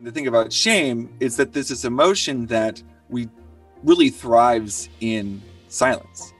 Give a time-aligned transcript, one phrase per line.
[0.00, 3.28] the thing about shame is that there's this emotion that we
[3.82, 6.32] really thrives in silence.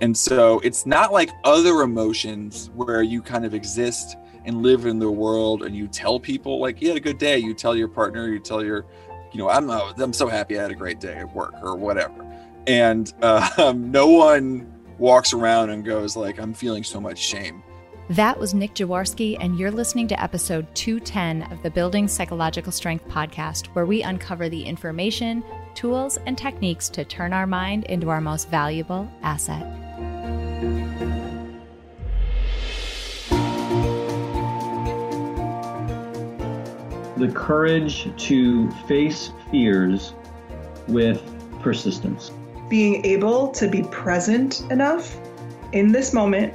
[0.00, 4.98] And so it's not like other emotions where you kind of exist and live in
[4.98, 7.88] the world and you tell people like you had a good day, you tell your
[7.88, 8.84] partner, you tell your,
[9.32, 12.26] you know, I'm I'm so happy I had a great day at work or whatever.
[12.66, 17.62] And uh, no one walks around and goes like I'm feeling so much shame
[18.10, 23.08] that was Nick Jaworski, and you're listening to episode 210 of the Building Psychological Strength
[23.08, 25.42] podcast, where we uncover the information,
[25.74, 29.62] tools, and techniques to turn our mind into our most valuable asset.
[37.16, 40.12] The courage to face fears
[40.88, 41.22] with
[41.60, 42.32] persistence.
[42.68, 45.16] Being able to be present enough
[45.72, 46.54] in this moment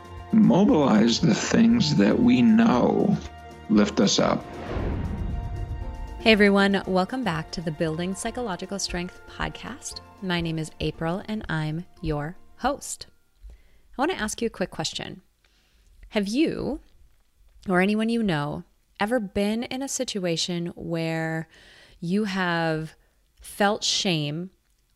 [0.33, 3.17] mobilize the things that we know
[3.69, 4.45] lift us up.
[6.19, 10.01] Hey everyone, welcome back to the Building Psychological Strength podcast.
[10.21, 13.07] My name is April and I'm your host.
[13.49, 13.53] I
[13.97, 15.21] want to ask you a quick question.
[16.09, 16.79] Have you
[17.67, 18.63] or anyone you know
[18.99, 21.47] ever been in a situation where
[21.99, 22.95] you have
[23.41, 24.51] felt shame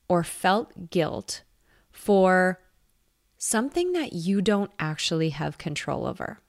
[0.07, 1.41] or felt guilt
[1.91, 2.59] for
[3.45, 6.39] something that you don't actually have control over.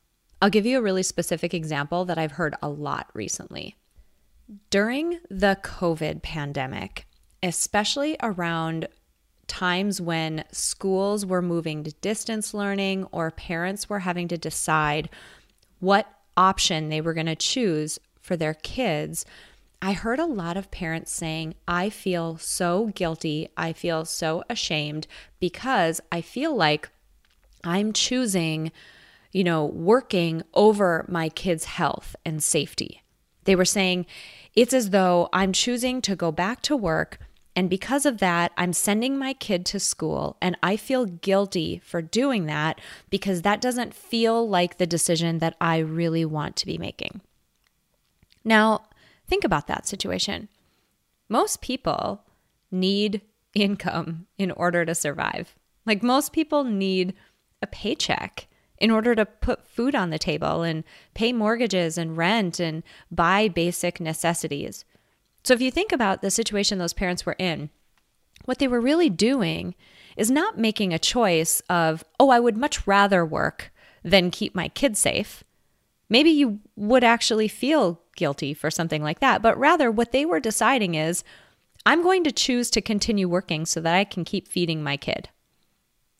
[0.40, 3.76] I'll give you a really specific example that I've heard a lot recently.
[4.70, 7.06] During the COVID pandemic,
[7.42, 8.88] especially around
[9.46, 15.10] times when schools were moving to distance learning or parents were having to decide
[15.80, 19.26] what option they were going to choose for their kids,
[19.82, 23.48] I heard a lot of parents saying, I feel so guilty.
[23.56, 25.06] I feel so ashamed
[25.38, 26.88] because I feel like
[27.62, 28.72] I'm choosing,
[29.32, 33.02] you know, working over my kids' health and safety.
[33.44, 34.06] They were saying,
[34.54, 37.18] it's as though I'm choosing to go back to work.
[37.54, 40.36] And because of that, I'm sending my kid to school.
[40.40, 45.56] And I feel guilty for doing that because that doesn't feel like the decision that
[45.60, 47.20] I really want to be making.
[48.44, 48.82] Now,
[49.26, 50.48] Think about that situation.
[51.28, 52.24] Most people
[52.70, 53.22] need
[53.54, 55.54] income in order to survive.
[55.84, 57.14] Like most people need
[57.62, 58.48] a paycheck
[58.78, 63.48] in order to put food on the table and pay mortgages and rent and buy
[63.48, 64.84] basic necessities.
[65.42, 67.70] So if you think about the situation those parents were in,
[68.44, 69.74] what they were really doing
[70.16, 73.72] is not making a choice of, oh, I would much rather work
[74.02, 75.42] than keep my kids safe.
[76.08, 80.40] Maybe you would actually feel guilty for something like that, but rather what they were
[80.40, 81.22] deciding is
[81.84, 85.28] I'm going to choose to continue working so that I can keep feeding my kid.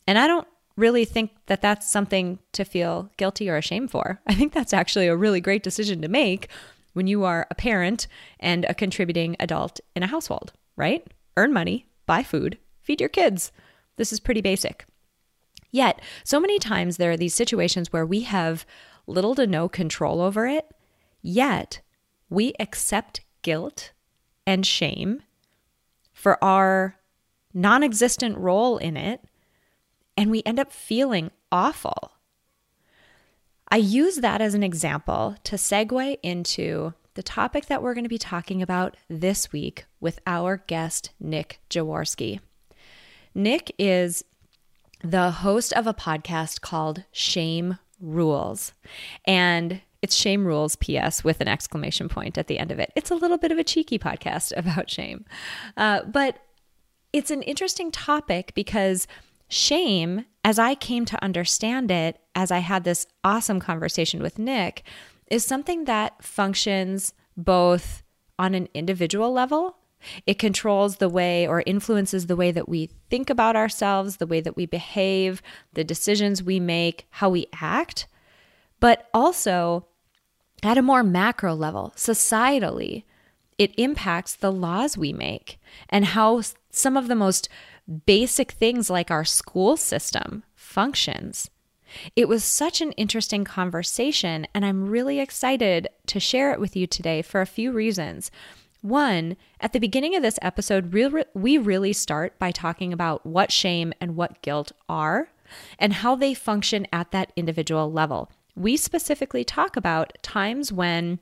[0.07, 0.47] And I don't
[0.77, 4.21] really think that that's something to feel guilty or ashamed for.
[4.27, 6.47] I think that's actually a really great decision to make
[6.93, 8.07] when you are a parent
[8.39, 11.05] and a contributing adult in a household, right?
[11.35, 13.51] Earn money, buy food, feed your kids.
[13.97, 14.85] This is pretty basic.
[15.71, 18.65] Yet, so many times there are these situations where we have
[19.05, 20.65] little to no control over it,
[21.21, 21.81] yet
[22.29, 23.91] we accept guilt
[24.45, 25.21] and shame
[26.13, 26.95] for our
[27.53, 29.23] non existent role in it,
[30.15, 32.13] and we end up feeling awful.
[33.69, 38.09] I use that as an example to segue into the topic that we're going to
[38.09, 42.39] be talking about this week with our guest, Nick Jaworski.
[43.35, 44.23] Nick is
[45.03, 48.73] the host of a podcast called Shame rules.
[49.25, 52.93] And it's Shame Rules PS with an exclamation point at the end of it.
[52.95, 55.25] It's a little bit of a cheeky podcast about shame.
[55.75, 56.39] Uh, but
[57.11, 59.05] it's an interesting topic because
[59.49, 64.83] shame, as I came to understand it, as I had this awesome conversation with Nick,
[65.29, 68.01] is something that functions both
[68.39, 69.75] on an individual level
[70.27, 74.39] it controls the way or influences the way that we think about ourselves, the way
[74.39, 75.41] that we behave,
[75.73, 78.07] the decisions we make, how we act,
[78.79, 79.87] but also
[80.67, 83.03] at a more macro level, societally,
[83.57, 85.59] it impacts the laws we make
[85.89, 87.49] and how some of the most
[88.05, 91.49] basic things like our school system functions.
[92.15, 96.85] It was such an interesting conversation, and I'm really excited to share it with you
[96.85, 98.29] today for a few reasons.
[98.81, 100.93] One, at the beginning of this episode,
[101.33, 105.29] we really start by talking about what shame and what guilt are
[105.79, 108.29] and how they function at that individual level.
[108.57, 111.19] We specifically talk about times when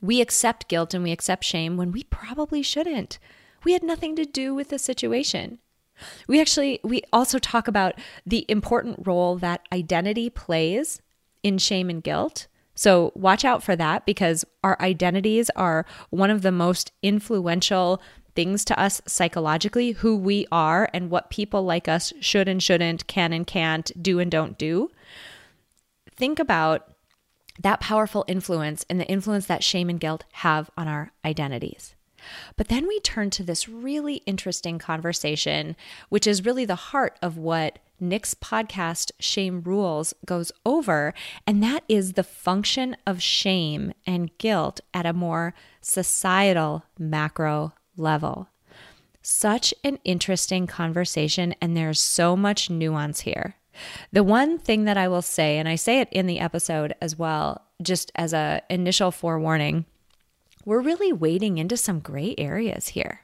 [0.00, 3.20] we accept guilt and we accept shame when we probably shouldn't.
[3.62, 5.60] We had nothing to do with the situation.
[6.26, 7.94] We actually we also talk about
[8.26, 11.00] the important role that identity plays
[11.44, 12.48] in shame and guilt.
[12.74, 18.02] So watch out for that because our identities are one of the most influential
[18.34, 23.06] things to us psychologically, who we are and what people like us should and shouldn't,
[23.06, 24.90] can and can't, do and don't do.
[26.20, 26.86] Think about
[27.58, 31.94] that powerful influence and the influence that shame and guilt have on our identities.
[32.58, 35.76] But then we turn to this really interesting conversation,
[36.10, 41.14] which is really the heart of what Nick's podcast, Shame Rules, goes over,
[41.46, 48.50] and that is the function of shame and guilt at a more societal macro level.
[49.22, 53.56] Such an interesting conversation, and there's so much nuance here.
[54.12, 57.18] The one thing that I will say, and I say it in the episode as
[57.18, 59.86] well, just as a initial forewarning,
[60.64, 63.20] we're really wading into some gray areas here.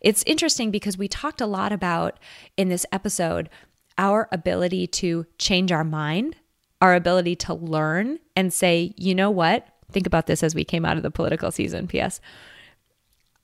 [0.00, 2.18] It's interesting because we talked a lot about
[2.56, 3.48] in this episode
[3.98, 6.36] our ability to change our mind,
[6.80, 9.66] our ability to learn and say, you know what?
[9.90, 12.20] Think about this as we came out of the political season, PS.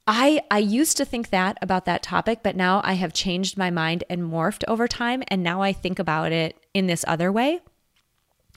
[0.06, 3.70] I I used to think that about that topic, but now I have changed my
[3.70, 7.60] mind and morphed over time and now I think about it in this other way.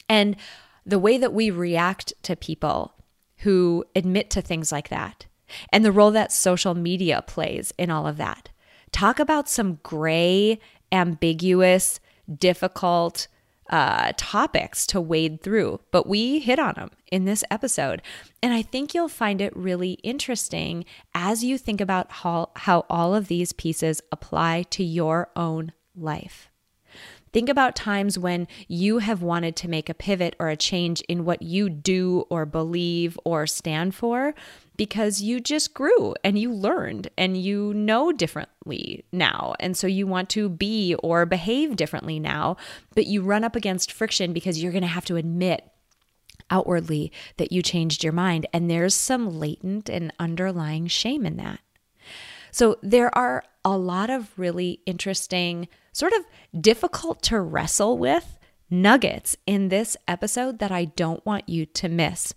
[0.10, 0.36] And
[0.86, 2.94] the way that we react to people
[3.40, 5.26] who admit to things like that
[5.72, 8.50] and the role that social media plays in all of that.
[8.92, 10.60] Talk about some gray,
[10.92, 12.00] ambiguous,
[12.40, 13.28] difficult
[13.70, 18.02] uh, topics to wade through, but we hit on them in this episode.
[18.42, 23.16] And I think you'll find it really interesting as you think about how, how all
[23.16, 26.50] of these pieces apply to your own life.
[27.36, 31.26] Think about times when you have wanted to make a pivot or a change in
[31.26, 34.34] what you do or believe or stand for
[34.78, 39.56] because you just grew and you learned and you know differently now.
[39.60, 42.58] And so you want to be or behave differently now,
[42.94, 45.70] but you run up against friction because you're going to have to admit
[46.50, 48.46] outwardly that you changed your mind.
[48.54, 51.60] And there's some latent and underlying shame in that.
[52.52, 56.26] So there are a lot of really interesting, sort of
[56.62, 58.38] difficult to wrestle with
[58.70, 62.34] nuggets in this episode that I don't want you to miss.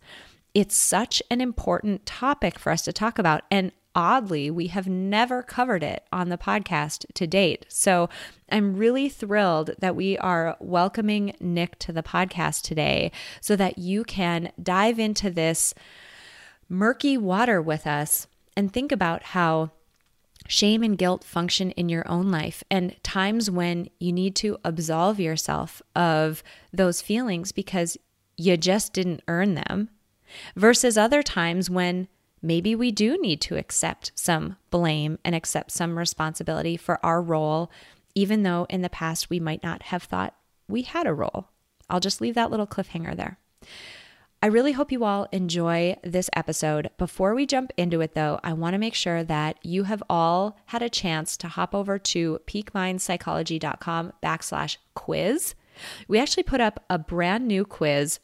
[0.59, 3.43] It's such an important topic for us to talk about.
[3.49, 7.65] And oddly, we have never covered it on the podcast to date.
[7.69, 8.09] So
[8.51, 14.03] I'm really thrilled that we are welcoming Nick to the podcast today so that you
[14.03, 15.75] can dive into this
[16.69, 18.27] murky water with us
[18.57, 19.71] and think about how
[20.49, 25.21] shame and guilt function in your own life and times when you need to absolve
[25.21, 27.97] yourself of those feelings because
[28.37, 29.91] you just didn't earn them,
[30.57, 32.09] versus other times when
[32.43, 37.71] maybe we do need to accept some blame and accept some responsibility for our role,
[38.15, 40.35] even though in the past we might not have thought
[40.69, 41.49] we had a role.
[41.91, 43.39] I'll just leave that little cliffhanger there.
[44.41, 46.91] I really hope you all enjoy this episode.
[46.97, 50.57] Before we jump into it, though, I want to make sure that you have all
[50.67, 55.57] had a chance to hop over to peakmindpsychology.com backslash quiz.
[56.07, 58.21] We actually put up a brand new quiz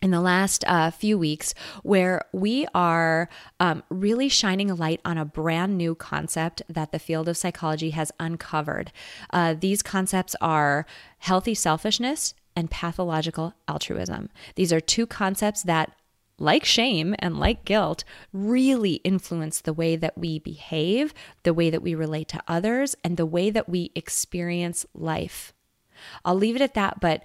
[0.00, 3.28] in the last uh, few weeks where we are
[3.60, 7.90] um, really shining a light on a brand new concept that the field of psychology
[7.90, 8.92] has uncovered.
[9.30, 10.86] Uh, these concepts are
[11.18, 14.28] healthy selfishness and pathological altruism.
[14.54, 15.92] These are two concepts that,
[16.40, 21.12] like shame and like guilt, really influence the way that we behave,
[21.42, 25.52] the way that we relate to others, and the way that we experience life.
[26.24, 27.24] I'll leave it at that, but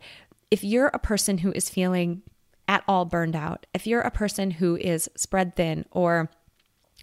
[0.50, 2.22] if you're a person who is feeling
[2.68, 6.30] at all burned out, if you're a person who is spread thin or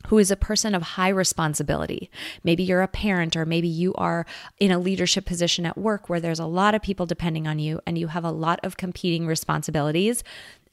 [0.07, 2.11] who is a person of high responsibility.
[2.43, 4.25] Maybe you're a parent, or maybe you are
[4.59, 7.81] in a leadership position at work where there's a lot of people depending on you
[7.87, 10.25] and you have a lot of competing responsibilities.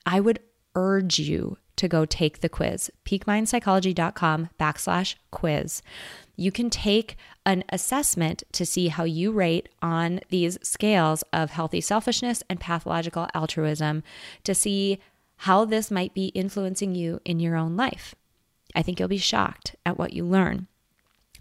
[0.06, 0.40] I would
[0.76, 5.82] urge you to go take the quiz peakmindpsychology.com backslash quiz
[6.38, 11.82] you can take an assessment to see how you rate on these scales of healthy
[11.82, 14.04] selfishness and pathological altruism
[14.44, 15.00] to see
[15.42, 18.16] how this might be influencing you in your own life
[18.78, 20.68] I think you'll be shocked at what you learn.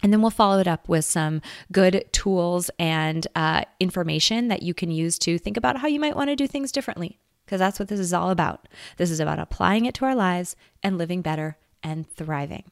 [0.01, 4.73] And then we'll follow it up with some good tools and uh, information that you
[4.73, 7.79] can use to think about how you might want to do things differently, because that's
[7.79, 8.67] what this is all about.
[8.97, 12.65] This is about applying it to our lives and living better and thriving.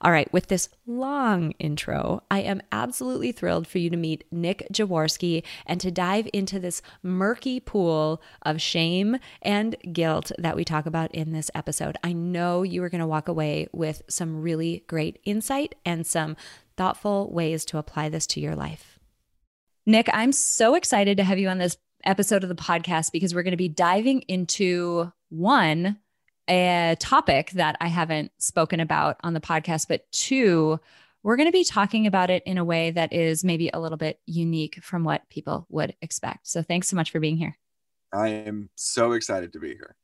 [0.00, 4.66] All right, with this long intro, I am absolutely thrilled for you to meet Nick
[4.72, 10.86] Jaworski and to dive into this murky pool of shame and guilt that we talk
[10.86, 11.96] about in this episode.
[12.02, 16.36] I know you are going to walk away with some really great insight and some
[16.76, 18.98] thoughtful ways to apply this to your life.
[19.84, 23.42] Nick, I'm so excited to have you on this episode of the podcast because we're
[23.42, 25.98] going to be diving into one
[26.48, 30.80] a topic that I haven't spoken about on the podcast, but two,
[31.22, 33.98] we're going to be talking about it in a way that is maybe a little
[33.98, 36.46] bit unique from what people would expect.
[36.48, 37.58] So thanks so much for being here.
[38.12, 39.96] I am so excited to be here.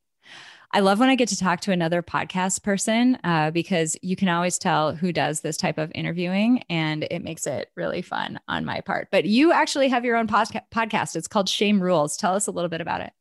[0.73, 4.29] I love when I get to talk to another podcast person uh, because you can
[4.29, 8.65] always tell who does this type of interviewing and it makes it really fun on
[8.65, 9.07] my part.
[9.13, 11.15] But you actually have your own podca- podcast.
[11.15, 12.17] It's called Shame Rules.
[12.17, 13.13] Tell us a little bit about it.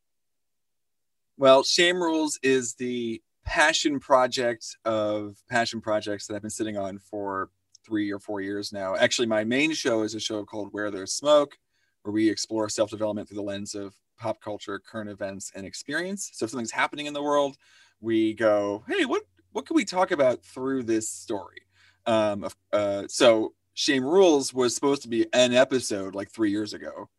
[1.44, 7.00] Well, Shame Rules is the passion project of passion projects that I've been sitting on
[7.00, 7.50] for
[7.86, 8.96] three or four years now.
[8.96, 11.58] Actually, my main show is a show called Where There's Smoke,
[12.04, 16.30] where we explore self development through the lens of pop culture, current events, and experience.
[16.32, 17.58] So if something's happening in the world,
[18.00, 21.64] we go, hey, what what can we talk about through this story?
[22.06, 27.10] Um, uh, so Shame Rules was supposed to be an episode like three years ago,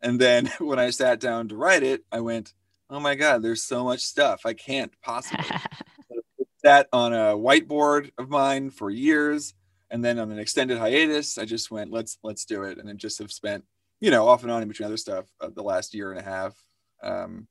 [0.00, 2.54] and then when I sat down to write it, I went,
[2.90, 5.44] oh my god there's so much stuff i can't possibly
[6.62, 9.54] that on a whiteboard of mine for years
[9.90, 12.96] and then on an extended hiatus i just went let's let's do it and then
[12.96, 13.64] just have spent
[14.00, 16.22] you know off and on in between other stuff uh, the last year and a
[16.22, 16.54] half
[17.02, 17.46] um,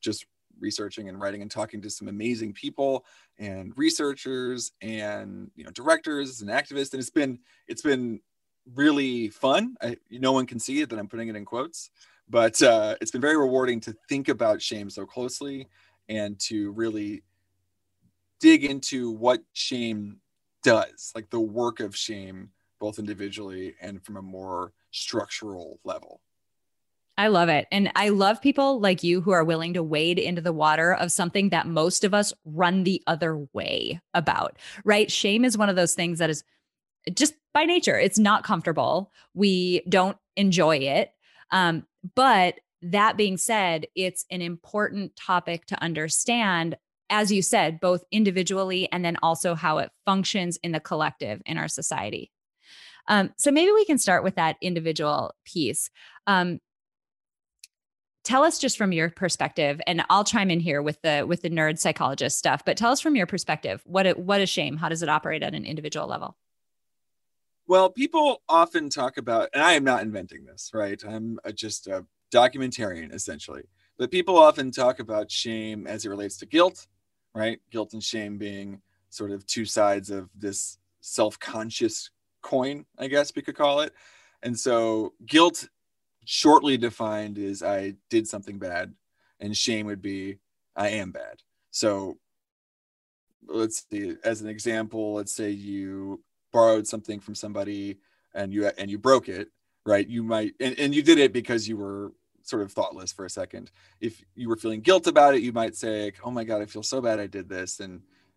[0.00, 0.26] just
[0.60, 3.04] researching and writing and talking to some amazing people
[3.38, 7.38] and researchers and you know directors and activists and it's been
[7.68, 8.20] it's been
[8.74, 9.76] really fun.
[9.80, 11.90] I, no one can see it that i'm putting it in quotes
[12.28, 15.68] but uh, it's been very rewarding to think about shame so closely
[16.08, 17.22] and to really
[18.40, 20.18] dig into what shame
[20.62, 26.20] does, like the work of shame, both individually and from a more structural level.
[27.18, 27.66] I love it.
[27.72, 31.10] And I love people like you who are willing to wade into the water of
[31.10, 35.10] something that most of us run the other way about, right?
[35.10, 36.44] Shame is one of those things that is
[37.14, 39.12] just by nature, it's not comfortable.
[39.32, 41.12] We don't enjoy it.
[41.50, 46.76] Um, but that being said, it's an important topic to understand,
[47.10, 51.58] as you said, both individually and then also how it functions in the collective in
[51.58, 52.30] our society.
[53.08, 55.90] Um, so maybe we can start with that individual piece.
[56.26, 56.58] Um,
[58.24, 61.50] tell us just from your perspective, and I'll chime in here with the with the
[61.50, 62.64] nerd psychologist stuff.
[62.64, 64.76] But tell us from your perspective, what it, what is shame?
[64.76, 66.36] How does it operate at an individual level?
[67.68, 71.02] Well, people often talk about, and I am not inventing this, right?
[71.04, 73.62] I'm a, just a documentarian essentially.
[73.98, 76.86] But people often talk about shame as it relates to guilt,
[77.34, 77.58] right?
[77.70, 82.10] Guilt and shame being sort of two sides of this self conscious
[82.42, 83.92] coin, I guess we could call it.
[84.42, 85.68] And so guilt,
[86.24, 88.94] shortly defined, is I did something bad,
[89.40, 90.38] and shame would be
[90.76, 91.42] I am bad.
[91.70, 92.18] So
[93.48, 96.22] let's see, as an example, let's say you
[96.58, 97.98] borrowed something from somebody
[98.34, 99.48] and you and you broke it
[99.84, 100.08] right?
[100.08, 103.30] You might and, and you did it because you were sort of thoughtless for a
[103.30, 103.70] second.
[104.00, 106.82] If you were feeling guilt about it you might say oh my god i feel
[106.82, 107.94] so bad i did this and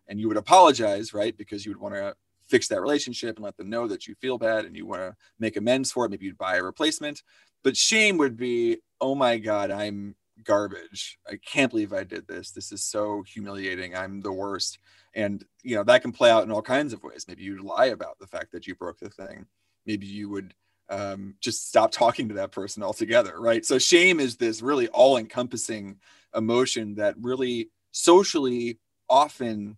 [0.08, 1.36] and you would apologize right?
[1.36, 2.14] Because you would want to
[2.48, 5.14] fix that relationship and let them know that you feel bad and you want to
[5.38, 6.10] make amends for it.
[6.10, 7.22] Maybe you'd buy a replacement.
[7.62, 11.18] But shame would be oh my god i'm garbage.
[11.28, 12.50] I can't believe i did this.
[12.50, 13.94] This is so humiliating.
[13.94, 14.78] I'm the worst.
[15.14, 17.26] And you know that can play out in all kinds of ways.
[17.26, 19.46] Maybe you lie about the fact that you broke the thing.
[19.86, 20.54] Maybe you would
[20.88, 23.64] um, just stop talking to that person altogether right?
[23.64, 25.96] So shame is this really all-encompassing
[26.34, 28.78] emotion that really socially
[29.08, 29.76] often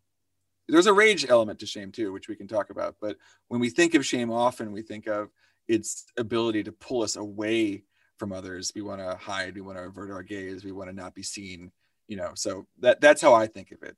[0.68, 2.96] there's a rage element to shame too which we can talk about.
[3.00, 3.16] But
[3.48, 5.28] when we think of shame often we think of
[5.68, 7.84] its ability to pull us away
[8.18, 10.94] from others we want to hide we want to avert our gaze we want to
[10.96, 11.70] not be seen
[12.08, 13.96] you know so that that's how i think of it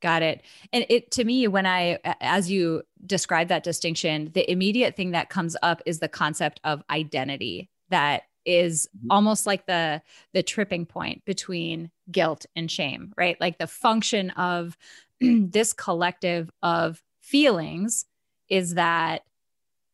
[0.00, 0.42] Got it.
[0.72, 5.28] And it to me, when I, as you describe that distinction, the immediate thing that
[5.28, 9.10] comes up is the concept of identity that is mm-hmm.
[9.10, 10.00] almost like the
[10.32, 14.78] the tripping point between guilt and shame right like the function of
[15.20, 18.06] this collective of feelings
[18.48, 19.24] is that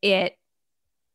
[0.00, 0.38] it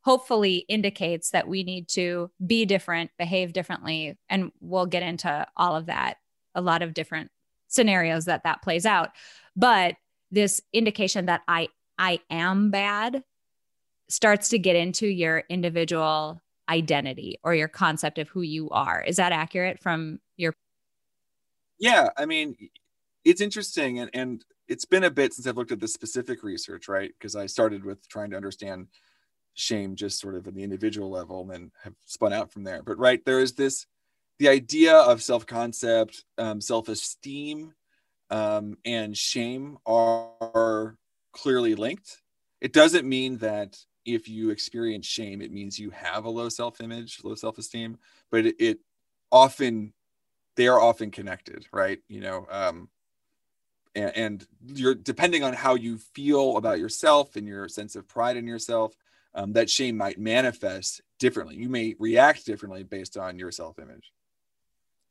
[0.03, 5.75] hopefully indicates that we need to be different behave differently and we'll get into all
[5.75, 6.17] of that
[6.55, 7.31] a lot of different
[7.67, 9.11] scenarios that that plays out.
[9.55, 9.95] But
[10.31, 11.67] this indication that i
[11.97, 13.23] i am bad
[14.07, 19.01] starts to get into your individual identity or your concept of who you are.
[19.01, 20.53] Is that accurate from your?
[21.79, 22.55] Yeah i mean
[23.23, 26.87] it's interesting and and it's been a bit since I've looked at the specific research,
[26.87, 27.11] right?
[27.19, 28.87] Because I started with trying to understand
[29.53, 32.81] shame just sort of at the individual level and then have spun out from there.
[32.83, 33.85] But right, there is this
[34.39, 37.73] the idea of self-concept, um, self-esteem,
[38.31, 40.97] um, and shame are
[41.31, 42.21] clearly linked.
[42.59, 47.19] It doesn't mean that if you experience shame, it means you have a low self-image,
[47.23, 47.97] low self-esteem,
[48.31, 48.79] but it, it
[49.31, 49.93] often
[50.55, 51.99] they are often connected, right?
[52.07, 52.89] You know, um,
[53.95, 58.37] and, and, you're depending on how you feel about yourself and your sense of pride
[58.37, 58.95] in yourself,
[59.33, 61.55] um, that shame might manifest differently.
[61.55, 64.11] You may react differently based on your self-image.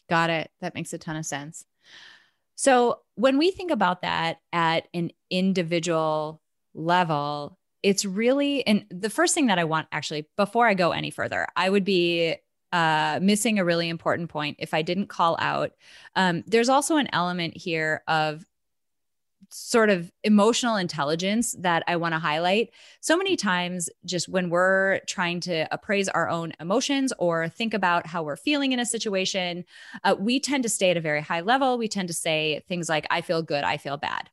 [0.08, 0.50] Got it.
[0.60, 1.64] That makes a ton of sense.
[2.56, 6.42] So when we think about that at an individual
[6.74, 11.10] level, it's really and the first thing that I want actually before I go any
[11.10, 12.36] further, I would be
[12.72, 15.72] uh, missing a really important point if I didn't call out.
[16.14, 18.44] Um, there's also an element here of
[19.50, 22.70] sort of emotional intelligence that I want to highlight.
[23.00, 28.06] So many times, just when we're trying to appraise our own emotions or think about
[28.06, 29.64] how we're feeling in a situation,
[30.04, 31.78] uh, we tend to stay at a very high level.
[31.78, 34.30] We tend to say things like, I feel good, I feel bad.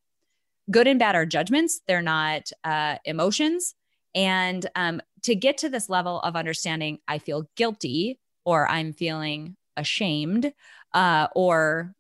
[0.70, 3.74] Good and bad are judgments, they're not uh, emotions.
[4.14, 9.56] And um, to get to this level of understanding, I feel guilty or I'm feeling
[9.78, 10.54] ashamed
[10.94, 11.94] uh, or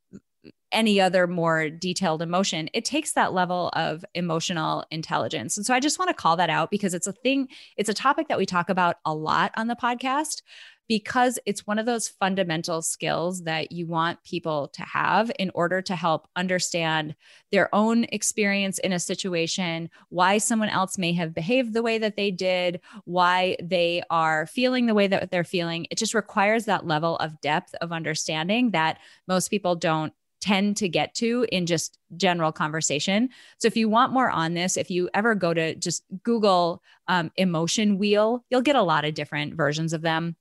[0.71, 5.57] any other more detailed emotion, it takes that level of emotional intelligence.
[5.57, 7.47] And so I just want to call that out because it's a thing,
[7.77, 10.41] it's a topic that we talk about a lot on the podcast
[10.87, 15.81] because it's one of those fundamental skills that you want people to have in order
[15.81, 17.15] to help understand
[17.51, 22.15] their own experience in a situation, why someone else may have behaved the way that
[22.15, 25.87] they did, why they are feeling the way that they're feeling.
[25.91, 30.87] It just requires that level of depth of understanding that most people don't tend to
[30.87, 33.29] get to in just general conversation.
[33.57, 37.31] So if you want more on this, if you ever go to just Google um,
[37.35, 40.35] emotion wheel, you'll get a lot of different versions of them.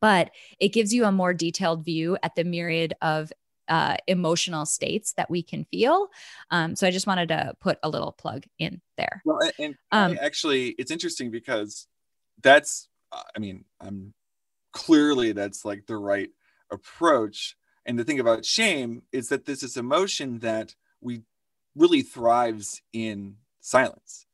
[0.00, 3.32] But it gives you a more detailed view at the myriad of
[3.66, 6.08] uh, emotional states that we can feel.
[6.50, 9.22] Um, so I just wanted to put a little plug in there.
[9.24, 11.86] Well, and, um, actually, it's interesting because
[12.42, 14.12] that's, I mean, I'm
[14.72, 16.28] clearly that's like the right
[16.70, 21.22] approach and the thing about shame is that this is emotion that we
[21.74, 24.26] really thrives in silence.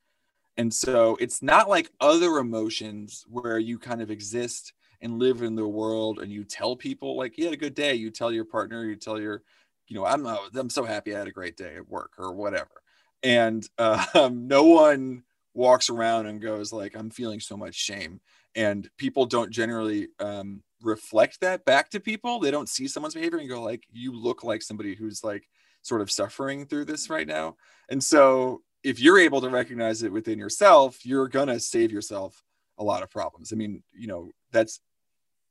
[0.57, 5.55] And so it's not like other emotions where you kind of exist and live in
[5.55, 8.45] the world and you tell people like you had a good day, you tell your
[8.45, 9.43] partner, you tell your,
[9.89, 12.35] you know, I'm uh, I'm so happy I had a great day at work or
[12.35, 12.83] whatever.
[13.23, 15.23] And uh, um, no one
[15.55, 18.21] walks around and goes like I'm feeling so much shame.
[18.55, 23.39] And people don't generally um, reflect that back to people they don't see someone's behavior
[23.39, 25.49] and go like you look like somebody who's like
[25.83, 27.57] sort of suffering through this right now.
[27.89, 32.43] And so if you're able to recognize it within yourself you're gonna save yourself
[32.79, 33.53] a lot of problems.
[33.53, 34.81] I mean you know that's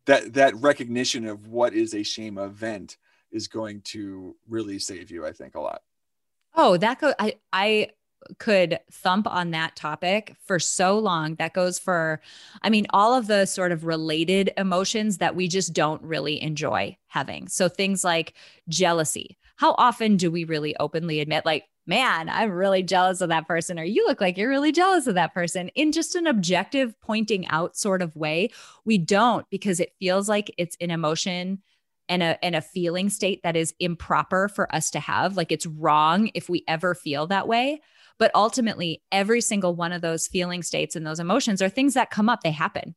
[0.05, 2.97] that that recognition of what is a shame event
[3.31, 5.81] is going to really save you i think a lot.
[6.55, 7.89] Oh that go i i
[8.37, 11.35] could thump on that topic for so long.
[11.35, 12.21] That goes for,
[12.61, 16.97] I mean, all of the sort of related emotions that we just don't really enjoy
[17.07, 17.47] having.
[17.47, 18.33] So things like
[18.67, 19.37] jealousy.
[19.55, 23.79] How often do we really openly admit, like, man, I'm really jealous of that person,
[23.79, 27.47] or you look like you're really jealous of that person in just an objective pointing
[27.47, 28.51] out sort of way?
[28.85, 31.61] We don't because it feels like it's an emotion
[32.09, 35.65] and a and a feeling state that is improper for us to have like it's
[35.65, 37.81] wrong if we ever feel that way
[38.19, 42.11] but ultimately, every single one of those feeling states and those emotions are things that
[42.11, 42.95] come up, they happen.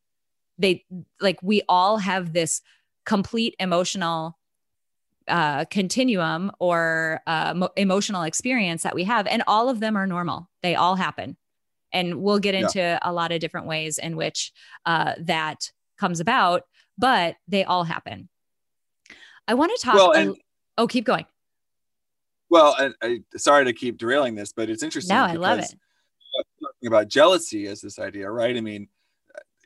[0.59, 0.85] They
[1.19, 2.61] like we all have this
[3.05, 4.37] complete emotional
[5.27, 10.05] uh, continuum or uh, mo- emotional experience that we have, and all of them are
[10.05, 10.49] normal.
[10.61, 11.37] They all happen.
[11.93, 12.99] And we'll get into yeah.
[13.03, 14.51] a lot of different ways in which
[14.85, 16.63] uh, that comes about,
[16.97, 18.29] but they all happen.
[19.47, 19.95] I want to talk.
[19.95, 20.35] Well, and-
[20.77, 21.25] oh, keep going.
[22.53, 25.15] Well, I, I, sorry to keep derailing this, but it's interesting.
[25.15, 25.73] No, I love it.
[26.61, 28.55] Talking about jealousy as this idea, right?
[28.55, 28.89] I mean,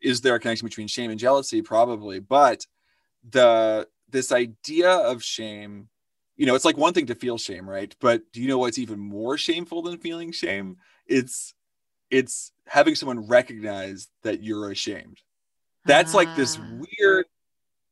[0.02, 1.62] is there a connection between shame and jealousy?
[1.62, 2.66] Probably, but
[3.30, 5.90] the this idea of shame,
[6.38, 7.94] you know, it's like one thing to feel shame, right?
[8.00, 10.78] But do you know what's even more shameful than feeling shame?
[11.08, 11.54] It's
[12.10, 15.20] it's having someone recognize that you're ashamed.
[15.84, 16.20] That's ah.
[16.20, 16.66] like this ah.
[16.72, 17.26] weird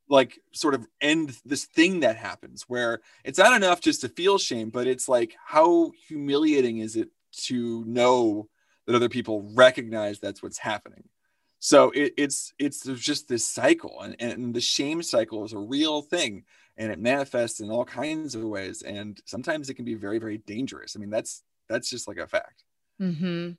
[0.10, 4.38] like sort of end this thing that happens where it's not enough just to feel
[4.38, 8.48] shame but it's like how humiliating is it to know
[8.86, 11.04] that other people recognize that's what's happening
[11.60, 16.02] so it, it's it's just this cycle and, and the shame cycle is a real
[16.02, 16.44] thing
[16.78, 20.38] and it manifests in all kinds of ways and sometimes it can be very very
[20.40, 22.64] dangerous i mean that's That's just like a fact.
[23.00, 23.58] Hmm.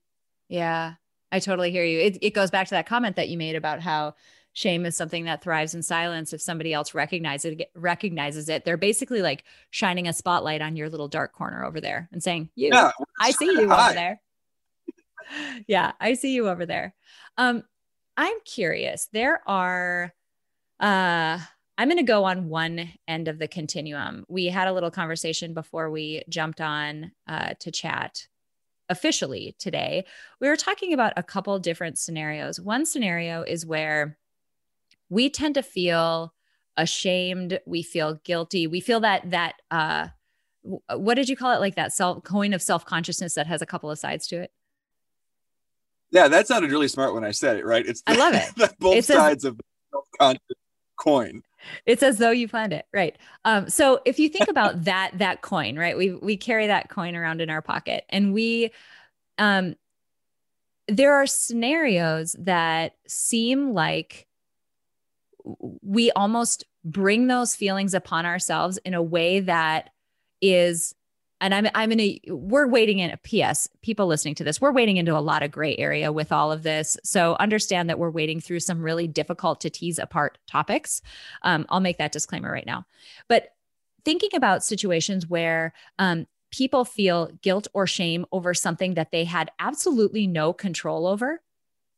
[0.49, 0.95] Yeah,
[1.33, 1.99] I totally hear you.
[1.99, 4.15] It it goes back to that comment that you made about how
[4.57, 6.33] shame is something that thrives in silence.
[6.33, 10.89] If somebody else recognizes it, recognizes it, they're basically like shining a spotlight on your
[10.89, 12.91] little dark corner over there and saying, "You, Yeah,
[13.21, 13.85] I see you hi.
[13.85, 14.21] over there."
[15.69, 16.95] yeah, I see you over there.
[17.37, 17.65] Um,
[18.17, 19.09] I'm curious.
[19.13, 20.15] There are
[20.81, 21.39] uh
[21.79, 24.25] I'm going to go on one end of the continuum.
[24.27, 28.27] We had a little conversation before we jumped on uh, to chat
[28.89, 30.07] officially today.
[30.41, 32.59] We were talking about a couple different scenarios.
[32.59, 34.17] One scenario is where
[35.09, 36.35] we tend to feel
[36.77, 40.09] ashamed, we feel guilty, we feel that that uh
[40.97, 43.91] what did you call it like that self coin of self-consciousness that has a couple
[43.91, 44.51] of sides to it?
[46.11, 47.85] Yeah, that sounded really smart when I said it, right?
[47.87, 48.55] It's I love it.
[48.57, 50.57] the both It's sides of the self-conscious
[50.97, 51.43] coin.
[51.85, 53.17] It's as though you planned it, right?
[53.45, 55.97] Um, so if you think about that that coin, right?
[55.97, 58.71] We we carry that coin around in our pocket, and we,
[59.39, 59.75] um,
[60.89, 64.26] there are scenarios that seem like
[65.83, 69.91] we almost bring those feelings upon ourselves in a way that
[70.41, 70.95] is
[71.41, 74.73] and I'm I'm in a we're wading in a PS people listening to this we're
[74.73, 76.97] wading into a lot of gray area with all of this.
[77.05, 81.03] So understand that we're wading through some really difficult to tease apart topics.
[81.43, 82.87] Um, I'll make that disclaimer right now.
[83.29, 83.55] But
[84.05, 89.51] thinking about situations where um, people feel guilt or shame over something that they had
[89.59, 91.43] absolutely no control over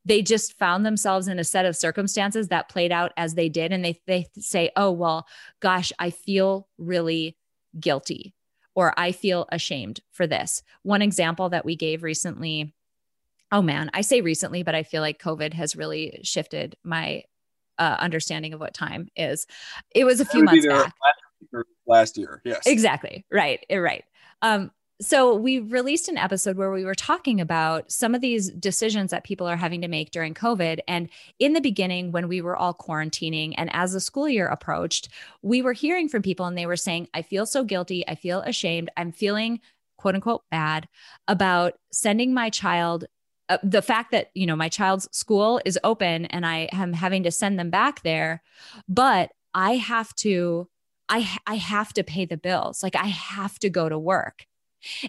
[0.05, 3.73] they just found themselves in a set of circumstances that played out as they did
[3.73, 5.27] and they they say oh well
[5.61, 7.37] gosh i feel really
[7.79, 8.35] guilty
[8.75, 12.75] or i feel ashamed for this one example that we gave recently
[13.53, 17.23] oh man i say recently but i feel like covid has really shifted my
[17.79, 19.47] uh, understanding of what time is
[19.95, 20.93] it was a few That would be months
[21.53, 22.67] back last year- yes.
[22.67, 23.25] Exactly.
[23.31, 23.65] Right.
[23.71, 24.05] Right.
[24.43, 29.13] Um, so we released an episode where we were talking about some of these decisions
[29.13, 30.81] that people are having to make during COVID.
[30.89, 31.09] And
[31.39, 35.09] in the beginning, when we were all quarantining and as the school year approached,
[35.41, 38.07] we were hearing from people and they were saying, I feel so guilty.
[38.09, 38.91] I feel ashamed.
[38.97, 39.61] I'm feeling
[39.99, 40.89] quote unquote bad
[41.29, 43.05] about sending my child
[43.49, 47.25] uh, the fact that you know my child's school is open and i am having
[47.25, 48.41] to send them back there
[48.89, 50.69] but i have to
[51.09, 52.83] I I have to pay the bills.
[52.83, 54.47] Like I have to go to work.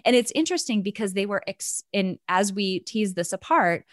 [0.04, 3.84] And it's interesting because they were ex- and as we tease this apart,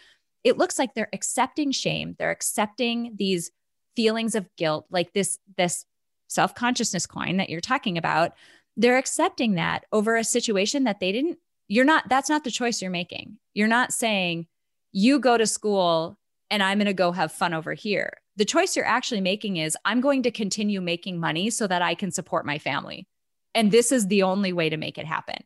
[0.44, 2.16] it looks like they're accepting shame.
[2.18, 3.50] They're accepting these
[3.96, 5.84] feelings of guilt, like this this
[6.28, 8.32] self-consciousness coin that you're talking about.
[8.76, 11.38] They're accepting that over a situation that they didn't
[11.68, 13.38] you're not that's not the choice you're making.
[13.54, 14.46] You're not saying
[14.92, 16.18] you go to school
[16.50, 18.14] and I'm going to go have fun over here.
[18.36, 21.94] The choice you're actually making is I'm going to continue making money so that I
[21.94, 23.06] can support my family.
[23.54, 25.42] And this is the only way to make it happen.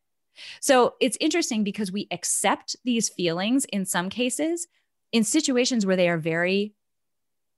[0.61, 4.67] So it's interesting because we accept these feelings in some cases
[5.13, 6.75] in situations where they are very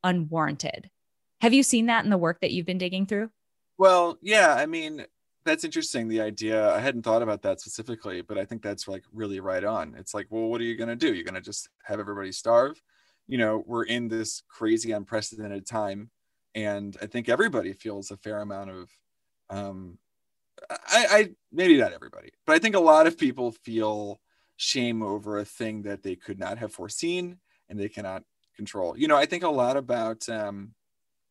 [0.03, 0.91] unwarranted.
[1.41, 3.31] Have you seen that in the work that you've been digging through?
[3.79, 5.05] Well, yeah, I mean,
[5.45, 6.09] that's interesting.
[6.09, 9.65] The idea, I hadn't thought about that specifically, but I think that's like really right
[9.65, 9.95] on.
[9.99, 11.13] It's like, well, what are you going to do?
[11.13, 12.81] You're going to just have everybody starve?
[13.27, 16.11] You know, we're in this crazy, unprecedented time.
[16.55, 18.91] And I think everybody feels a fair amount of,
[19.51, 19.99] um,
[20.71, 24.21] I, I maybe not everybody, but I think a lot of people feel
[24.57, 27.39] shame over a thing that they could not have foreseen
[27.69, 28.23] and they cannot
[28.57, 28.97] control.
[28.97, 30.75] You know, I think a lot about, um,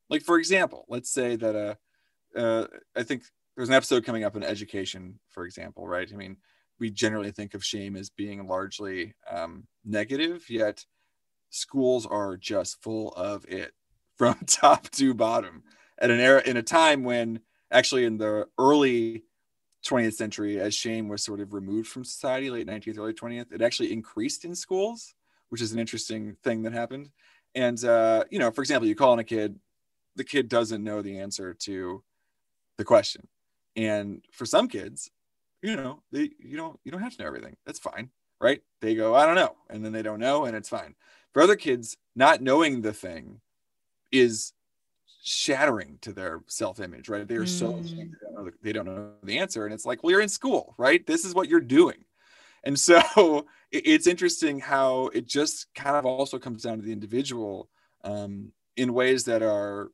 [0.10, 3.24] like, for example, let's say that, uh, uh, I think
[3.56, 6.10] there's an episode coming up on education, for example, right?
[6.12, 6.38] I mean,
[6.80, 10.86] we generally think of shame as being largely um, negative, yet
[11.50, 13.72] schools are just full of it
[14.18, 15.64] from top to bottom
[16.00, 17.40] at an era in a time when
[17.74, 19.24] actually in the early
[19.86, 23.62] 20th century as shame was sort of removed from society late 19th early 20th it
[23.62, 25.14] actually increased in schools
[25.54, 27.12] which is an interesting thing that happened.
[27.54, 29.60] And uh, you know for example you call on a kid
[30.16, 32.04] the kid doesn't know the answer to
[32.78, 33.28] the question.
[33.76, 35.12] And for some kids
[35.62, 37.56] you know they you don't you don't have to know everything.
[37.68, 38.10] That's fine
[38.42, 38.64] right?
[38.82, 40.96] They go i don't know and then they don't know and it's fine.
[41.34, 43.42] For other kids not knowing the thing
[44.12, 44.54] is
[45.24, 47.28] shattering to their self-image right?
[47.28, 47.86] They're so Mm.
[47.86, 50.22] ashamed they don't, know the, they don't know the answer and it's like well you're
[50.22, 51.06] in school right?
[51.08, 52.06] This is what you're doing.
[52.66, 57.70] And so it's interesting how it just kind of also comes down to the individual
[58.04, 59.92] um, in ways that are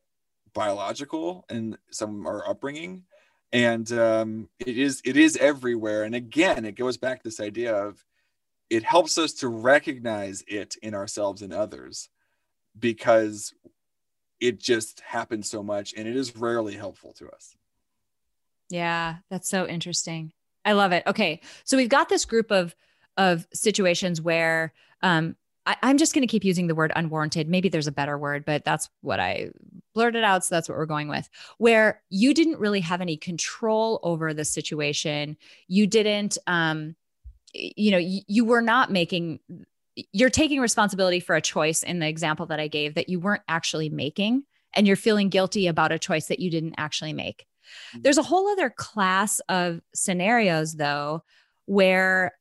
[0.53, 3.03] biological and some are upbringing
[3.53, 6.03] and um, it is it is everywhere.
[6.03, 8.03] And again it goes back to this idea of
[8.69, 12.09] it helps us to recognize it in ourselves and others
[12.79, 13.53] because
[14.39, 17.55] it just happens so much and it is rarely helpful to us
[18.69, 20.31] Yeah, that's so interesting.
[20.63, 21.03] I love it.
[21.07, 21.41] Okay.
[21.63, 22.75] So we've got this group of
[23.17, 27.49] of situations where um I, I'm just going to keep using the word unwarranted.
[27.49, 29.49] Maybe there's a better word, but that's what I
[29.93, 30.45] blurted out.
[30.45, 31.29] So that's what we're going with.
[31.57, 35.37] Where you didn't really have any control over the situation.
[35.67, 36.95] You didn't, um,
[37.53, 39.41] you know, you, you were not making,
[39.95, 43.43] you're taking responsibility for a choice in the example that I gave that you weren't
[43.47, 44.43] actually making.
[44.75, 47.47] And you're feeling guilty about a choice that you didn't actually make.
[47.91, 48.01] Mm-hmm.
[48.03, 51.23] There's a whole other class of scenarios, though,
[51.65, 52.33] where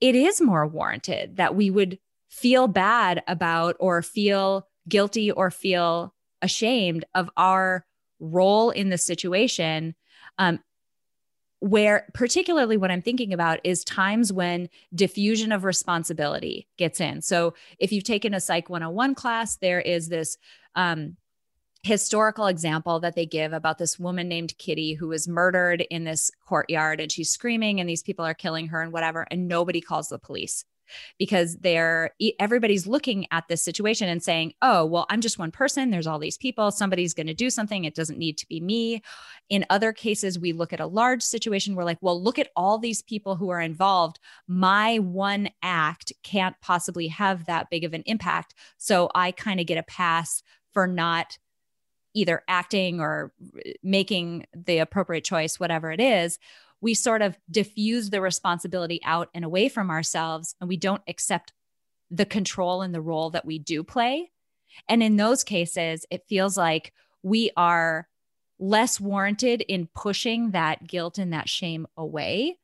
[0.00, 6.14] it is more warranted that we would feel bad about or feel guilty or feel
[6.40, 7.84] ashamed of our
[8.18, 9.94] role in the situation
[10.38, 10.60] um,
[11.62, 17.22] where particularly what i'm thinking about is times when diffusion of responsibility gets in.
[17.22, 20.36] So if you've taken a psych 101 class there is this
[20.74, 21.16] um,
[21.84, 26.32] historical example that they give about this woman named Kitty who was murdered in this
[26.44, 30.08] courtyard and she's screaming and these people are killing her and whatever and nobody calls
[30.08, 30.64] the police
[31.18, 35.90] because they're everybody's looking at this situation and saying, "Oh, well, I'm just one person.
[35.90, 36.70] There's all these people.
[36.70, 37.84] Somebody's going to do something.
[37.84, 39.02] It doesn't need to be me."
[39.48, 41.74] In other cases, we look at a large situation.
[41.74, 44.18] We're like, "Well, look at all these people who are involved.
[44.46, 49.66] My one act can't possibly have that big of an impact, so I kind of
[49.66, 51.38] get a pass for not
[52.14, 56.38] either acting or uh, making the appropriate choice, whatever it is,
[56.82, 61.52] we sort of diffuse the responsibility out and away from ourselves and we don't accept
[62.10, 64.30] the control and the role that we do play.
[64.88, 66.92] And in those cases, it feels like
[67.22, 68.08] we are
[68.58, 72.58] less warranted in pushing that guilt and that shame away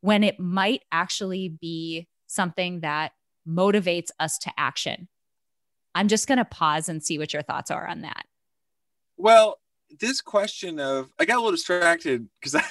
[0.00, 3.12] when it might actually be something that
[3.48, 5.08] motivates us to action.
[5.94, 8.26] I'm just going to pause and see what your thoughts are on that.
[9.16, 9.58] Well,
[10.00, 12.64] this question of I got a little distracted because I,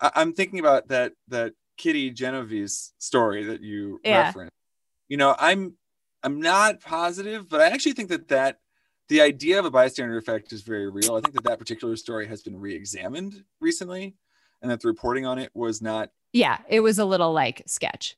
[0.00, 4.26] I am thinking about that that Kitty Genovese story that you yeah.
[4.26, 4.54] referenced.
[5.08, 5.74] You know, I'm
[6.22, 8.58] I'm not positive, but I actually think that that
[9.08, 11.16] the idea of a bystander effect is very real.
[11.16, 14.14] I think that that particular story has been re-examined recently,
[14.62, 16.10] and that the reporting on it was not.
[16.32, 18.16] Yeah, it was a little like sketch.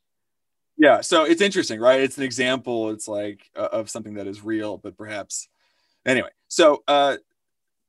[0.77, 2.01] Yeah, so it's interesting, right?
[2.01, 2.91] It's an example.
[2.91, 5.47] It's like uh, of something that is real, but perhaps
[6.05, 6.29] anyway.
[6.47, 7.17] So uh,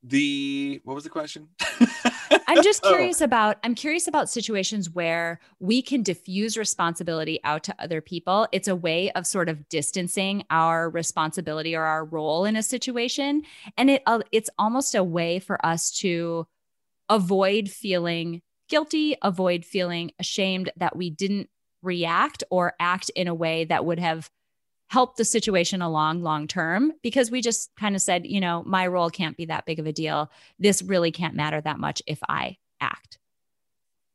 [0.02, 1.48] the what was the question
[2.46, 2.88] i'm just oh.
[2.88, 8.46] curious about i'm curious about situations where we can diffuse responsibility out to other people
[8.52, 13.42] it's a way of sort of distancing our responsibility or our role in a situation
[13.76, 16.46] and it uh, it's almost a way for us to
[17.09, 21.48] avoid feeling guilty avoid feeling ashamed that we didn't
[21.83, 24.30] react or act in a way that would have
[24.94, 28.87] help the situation along long term because we just kind of said, you know, my
[28.87, 30.30] role can't be that big of a deal.
[30.61, 33.18] This really can't matter that much if I act.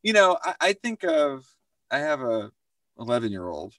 [0.04, 1.46] You know, I, I think of
[1.92, 2.54] I have a
[2.98, 3.74] 11 year old,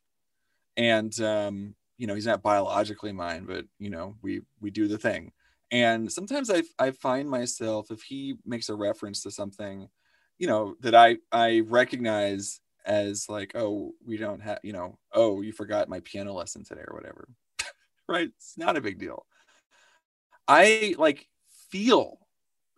[0.77, 4.99] and um, you know, he's not biologically mine, but you know, we we do the
[4.99, 5.33] thing.
[5.71, 9.89] And sometimes I I find myself if he makes a reference to something,
[10.39, 15.41] you know, that I I recognize as like, oh, we don't have, you know, oh,
[15.43, 17.29] you forgot my piano lesson today or whatever.
[18.09, 18.31] right?
[18.37, 19.27] It's not a big deal.
[20.49, 21.27] I like
[21.71, 22.19] feel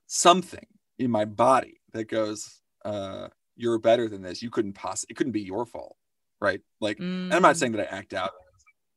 [0.07, 0.67] something
[0.99, 4.43] in my body that goes, uh, you're better than this.
[4.43, 5.97] You couldn't possibly, it couldn't be your fault.
[6.41, 6.61] Right.
[6.81, 7.33] Like, mm.
[7.33, 8.33] I'm not saying that I act out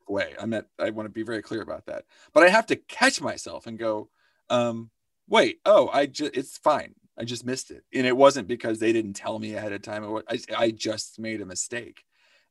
[0.08, 0.34] way.
[0.39, 2.06] I'm not, I want to be very clear about that.
[2.34, 4.10] But I have to catch myself and go,
[4.50, 4.89] um,
[5.28, 6.96] wait, oh, I just, it's fine.
[7.17, 7.84] I just missed it.
[7.93, 10.21] And it wasn't because they didn't tell me ahead of time.
[10.30, 12.04] I, I just made a mistake.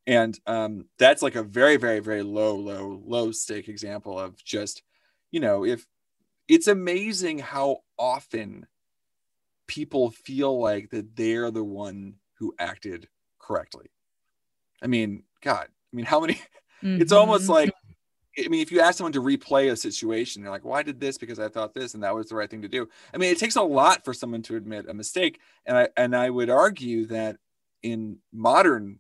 [0.07, 4.83] And um, that's like a very, very, very low, low, low stake example of just,
[5.31, 5.87] you know, if
[6.49, 8.67] it's amazing how often
[9.67, 13.87] people feel like that they're the one who acted correctly.
[14.83, 16.35] I mean, God, I mean, how many?
[16.35, 16.41] Mm-hmm.
[17.01, 17.73] It's almost like
[18.39, 21.19] I mean, if you ask someone to replay a situation, they're like, "Why did this?
[21.19, 23.39] Because I thought this, and that was the right thing to do." I mean, it
[23.39, 27.07] takes a lot for someone to admit a mistake, and I and I would argue
[27.07, 27.37] that
[27.83, 28.99] in modern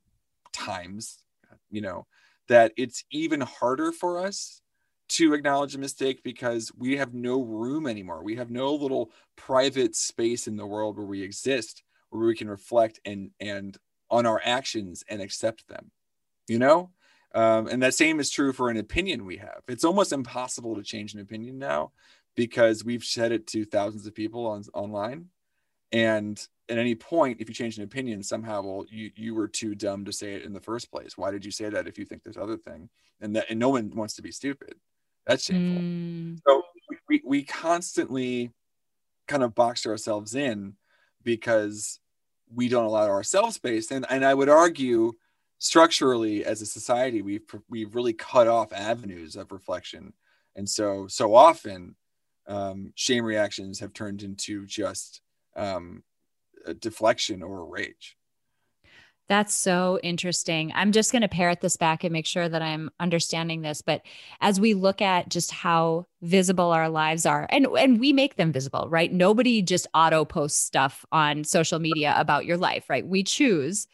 [0.52, 1.22] times,
[1.70, 2.06] you know,
[2.48, 4.62] that it's even harder for us
[5.10, 8.22] to acknowledge a mistake because we have no room anymore.
[8.22, 12.48] We have no little private space in the world where we exist, where we can
[12.48, 13.76] reflect and and
[14.10, 15.90] on our actions and accept them.
[16.48, 16.90] You know,
[17.34, 19.62] um, and that same is true for an opinion we have.
[19.68, 21.92] It's almost impossible to change an opinion now
[22.36, 25.26] because we've said it to thousands of people on online.
[25.92, 29.74] And at any point, if you change an opinion, somehow, well, you, you were too
[29.74, 31.18] dumb to say it in the first place.
[31.18, 32.88] Why did you say that if you think this other thing?
[33.20, 34.74] And that and no one wants to be stupid.
[35.26, 35.82] That's shameful.
[35.82, 36.38] Mm.
[36.46, 38.52] So we, we, we constantly
[39.26, 40.74] kind of boxed ourselves in
[41.22, 41.98] because
[42.52, 45.12] we don't allow ourselves space and and i would argue
[45.64, 50.12] structurally as a society we've we've really cut off avenues of reflection
[50.56, 51.96] and so so often
[52.46, 55.22] um, shame reactions have turned into just
[55.56, 56.02] um,
[56.80, 58.18] deflection or rage
[59.26, 60.70] that's so interesting.
[60.74, 63.80] I'm just going to parrot this back and make sure that I'm understanding this.
[63.80, 64.02] But
[64.42, 68.52] as we look at just how visible our lives are, and, and we make them
[68.52, 69.10] visible, right?
[69.10, 73.06] Nobody just auto posts stuff on social media about your life, right?
[73.06, 73.86] We choose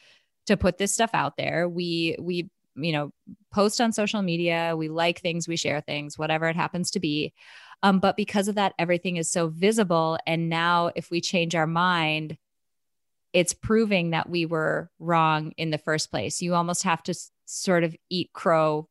[0.50, 1.68] to put this stuff out there.
[1.68, 3.12] We, we, you know,
[3.52, 4.74] post on social media.
[4.76, 7.32] We like things, we share things, whatever it happens to be.
[7.82, 10.18] Um, but because of that, everything is so visible.
[10.26, 12.36] And now, if we change our mind,
[13.32, 16.42] it's proving that we were wrong in the first place.
[16.42, 18.88] You almost have to s- sort of eat crow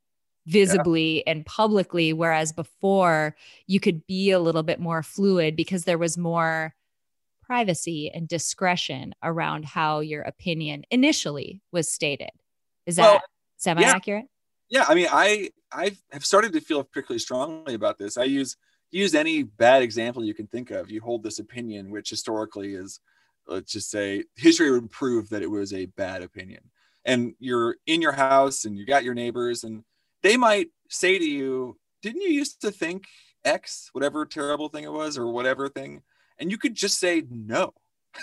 [0.48, 1.24] visibly yeah.
[1.28, 3.36] and publicly, whereas before
[3.68, 6.74] you could be a little bit more fluid because there was more
[7.50, 12.30] privacy and discretion around how your opinion initially was stated.
[12.86, 13.22] Is that well,
[13.58, 14.26] semi accurate?
[14.70, 14.82] Yeah.
[14.82, 14.86] yeah.
[14.88, 18.18] I mean, I I have started to feel particularly strongly about this.
[18.18, 18.56] I use
[18.92, 20.92] use any bad example you can think of.
[20.92, 23.00] You hold this opinion, which historically is
[23.48, 26.62] let's just say history would prove that it was a bad opinion
[27.04, 29.84] and you're in your house and you got your neighbors and
[30.22, 33.06] they might say to you didn't you used to think
[33.44, 36.04] x whatever terrible thing it was or whatever thing
[36.40, 37.74] and you could just say no.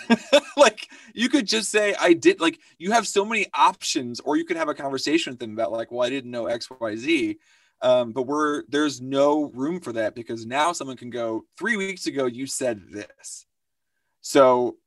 [0.57, 4.43] Like you could just say i did like you have so many options or you
[4.43, 7.37] could have a conversation with them about like well i didn't know xyz
[7.81, 12.07] um, but we're there's no room for that because now someone can go three weeks
[12.07, 13.45] ago you said this.
[14.21, 14.77] So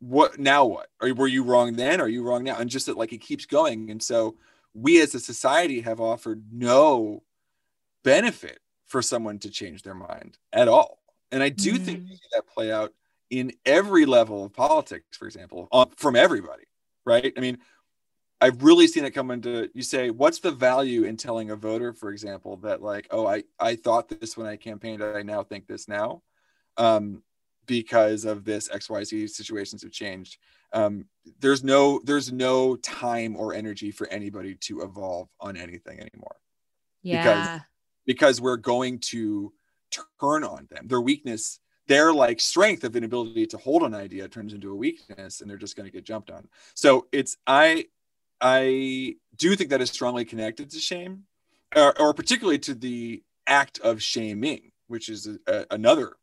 [0.00, 0.88] what now what?
[1.00, 2.00] Are you were you wrong then?
[2.00, 2.58] Are you wrong now?
[2.58, 3.90] And just that like it keeps going.
[3.90, 4.36] And so
[4.74, 7.22] we as a society have offered no
[8.02, 10.98] benefit for someone to change their mind at all
[11.34, 11.84] and i do mm.
[11.84, 12.92] think we see that play out
[13.30, 16.64] in every level of politics for example from everybody
[17.04, 17.32] right?
[17.36, 17.58] I mean
[18.40, 21.92] i've really seen it come into you say what's the value in telling a voter
[21.92, 25.66] for example that like oh i i thought this when i campaigned i now think
[25.66, 26.22] this now
[26.76, 27.22] um
[27.66, 30.38] because of this xyz situations have changed.
[30.72, 31.06] Um,
[31.40, 36.36] there's no there's no time or energy for anybody to evolve on anything anymore.
[37.02, 37.22] Yeah.
[37.22, 37.60] Because
[38.06, 39.52] because we're going to
[40.20, 40.88] turn on them.
[40.88, 45.40] Their weakness their like strength of inability to hold an idea turns into a weakness
[45.40, 46.48] and they're just going to get jumped on.
[46.74, 47.86] So it's i
[48.40, 51.24] i do think that is strongly connected to shame
[51.76, 56.14] or, or particularly to the act of shaming which is a, a, another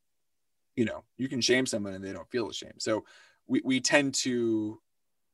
[0.76, 2.80] you know you can shame someone and they don't feel ashamed.
[2.82, 3.06] So
[3.48, 4.80] we, we tend to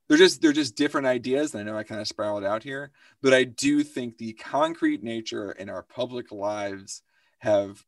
[0.08, 2.92] they're just they're just different ideas and i know i kind of spiraled out here
[3.22, 7.02] but i do think the concrete nature in our public lives
[7.40, 7.84] have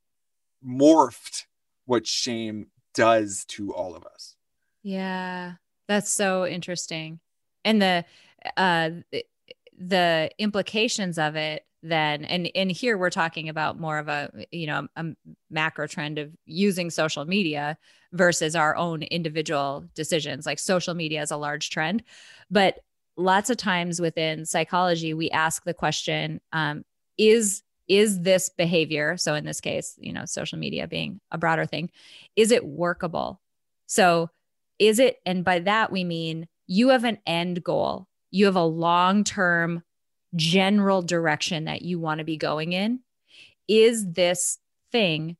[0.66, 1.46] morphed
[1.86, 4.36] what shame does to all of us.
[4.84, 5.54] Yeah
[5.90, 7.20] that's so interesting.
[7.66, 8.06] And the
[8.56, 8.92] uh
[9.78, 14.68] the implications of it then and and here we're talking about more of a you
[14.68, 15.06] know a
[15.50, 17.78] macro trend of using social media
[18.14, 20.46] versus our own individual decisions.
[20.46, 22.04] Like social media is a large trend
[22.52, 22.80] but
[23.18, 26.86] lots of times within psychology we ask the question um,
[27.18, 31.66] is is this behavior so in this case you know social media being a broader
[31.66, 31.90] thing
[32.36, 33.42] is it workable?
[33.88, 34.30] So
[34.78, 38.08] is it and by that we mean you have an end goal.
[38.32, 39.84] You have a long term
[40.36, 43.02] general direction that you want to be going in.
[43.68, 44.60] Is this
[44.92, 45.36] thing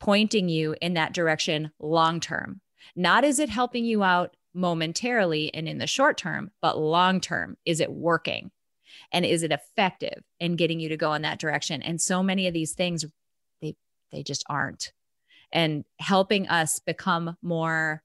[0.00, 2.60] pointing you in that direction long term
[2.94, 7.56] not is it helping you out momentarily and in the short term but long term
[7.64, 8.50] is it working
[9.12, 12.46] and is it effective in getting you to go in that direction and so many
[12.46, 13.04] of these things
[13.62, 13.74] they
[14.12, 14.92] they just aren't
[15.52, 18.02] and helping us become more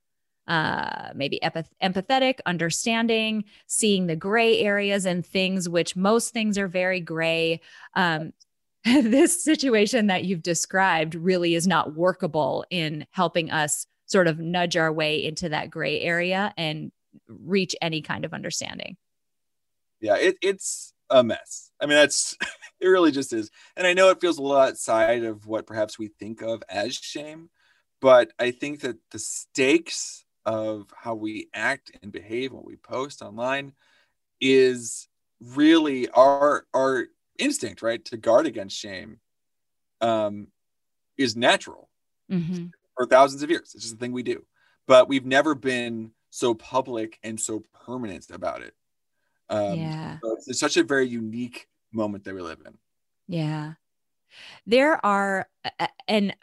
[0.48, 7.00] uh, maybe empathetic, understanding, seeing the gray areas and things, which most things are very
[7.00, 7.62] gray.
[7.96, 8.34] Um,
[8.84, 14.76] this situation that you've described really is not workable in helping us sort of nudge
[14.76, 16.91] our way into that gray area and
[17.28, 18.97] reach any kind of understanding.
[20.04, 21.72] Yeah, it, it's a mess.
[21.80, 22.38] I mean, that's
[22.82, 23.49] it really just is.
[23.78, 26.93] And I know it feels a lot outside of what perhaps we think of as
[26.95, 27.49] shame,
[28.01, 33.22] but I think that the stakes of how we act and behave when we post
[33.22, 33.72] online
[34.41, 35.08] is
[35.39, 37.06] really our our
[37.39, 39.20] instinct right to guard against shame
[40.01, 40.47] um
[41.18, 41.89] is natural
[42.32, 42.66] mm-hmm.
[42.95, 44.45] for thousands of years it's just a thing we do
[44.86, 48.74] but we've never been so public and so permanent about it
[49.50, 52.74] um yeah so it's, it's such a very unique moment that we live in
[53.28, 53.74] yeah
[54.66, 55.48] there are,
[56.08, 56.36] and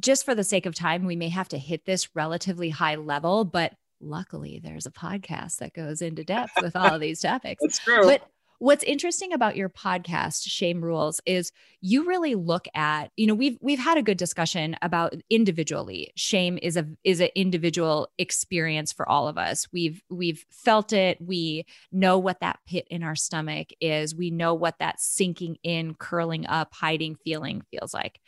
[0.00, 3.44] just for the sake of time, we may have to hit this relatively high level,
[3.44, 7.60] but luckily there's a podcast that goes into depth with all of these topics.
[7.62, 8.04] That's true.
[8.04, 8.22] But
[8.60, 11.50] what's interesting about your podcast shame rules is
[11.80, 16.58] you really look at you know we've we've had a good discussion about individually shame
[16.60, 19.66] is a is an individual experience for all of us.
[19.72, 21.18] We've we've felt it.
[21.20, 24.14] We know what that pit in our stomach is.
[24.14, 28.20] We know what that sinking in curling up hiding feeling feels like.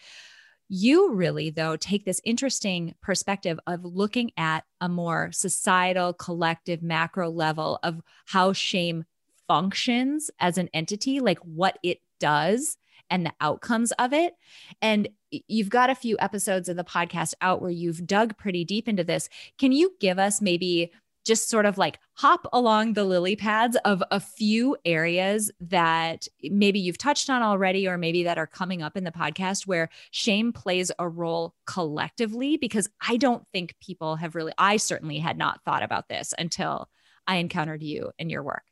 [0.74, 7.28] You really, though, take this interesting perspective of looking at a more societal, collective, macro
[7.28, 9.04] level of how shame
[9.52, 12.78] functions as an entity, like what it does
[13.10, 14.32] and the outcomes of it.
[14.80, 18.88] And you've got a few episodes of the podcast out where you've dug pretty deep
[18.88, 19.28] into this.
[19.58, 20.90] Can you give us maybe
[21.26, 26.80] just sort of like hop along the lily pads of a few areas that maybe
[26.80, 30.50] you've touched on already, or maybe that are coming up in the podcast where shame
[30.50, 32.56] plays a role collectively?
[32.56, 36.88] Because I don't think people have really, I certainly had not thought about this until
[37.26, 38.64] I encountered you and your work.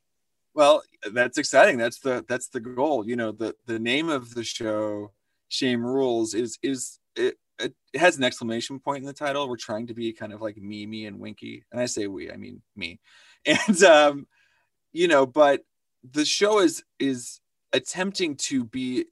[0.55, 0.83] Well,
[1.13, 1.79] that's exciting.
[1.79, 3.07] That's the that's the goal.
[3.07, 5.13] You know, the the name of the show,
[5.49, 9.49] Shame Rules, is is it, it has an exclamation point in the title.
[9.49, 12.37] We're trying to be kind of like me, and Winky, and I say we, I
[12.37, 13.01] mean me,
[13.47, 14.27] and um,
[14.93, 15.63] you know, but
[16.13, 17.41] the show is is
[17.73, 19.05] attempting to be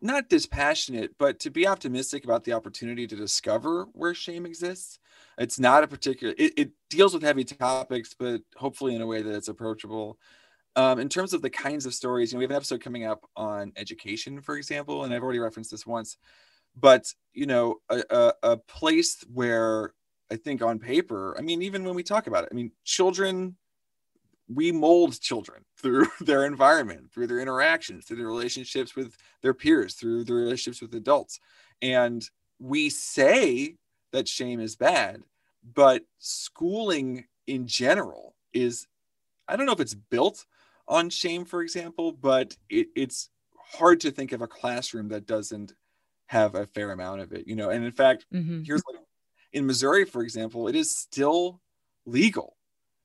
[0.00, 4.98] not dispassionate, but to be optimistic about the opportunity to discover where shame exists.
[5.38, 6.34] It's not a particular.
[6.36, 10.18] It, it deals with heavy topics, but hopefully in a way that it's approachable
[10.76, 13.04] um, in terms of the kinds of stories, you know, we have an episode coming
[13.04, 16.16] up on education, for example, and I've already referenced this once.
[16.74, 19.92] But you know, a, a, a place where
[20.30, 23.56] I think on paper, I mean, even when we talk about it, I mean, children,
[24.48, 29.94] we mold children through their environment, through their interactions, through their relationships with their peers,
[29.94, 31.38] through their relationships with adults,
[31.82, 33.76] and we say
[34.12, 35.22] that shame is bad,
[35.74, 38.86] but schooling in general is
[39.48, 40.46] I don't know if it's built
[40.88, 45.72] on shame, for example, but it, it's hard to think of a classroom that doesn't
[46.26, 47.70] have a fair amount of it, you know.
[47.70, 48.62] And in fact, mm-hmm.
[48.62, 49.02] here's like
[49.52, 51.60] in Missouri, for example, it is still
[52.06, 52.56] legal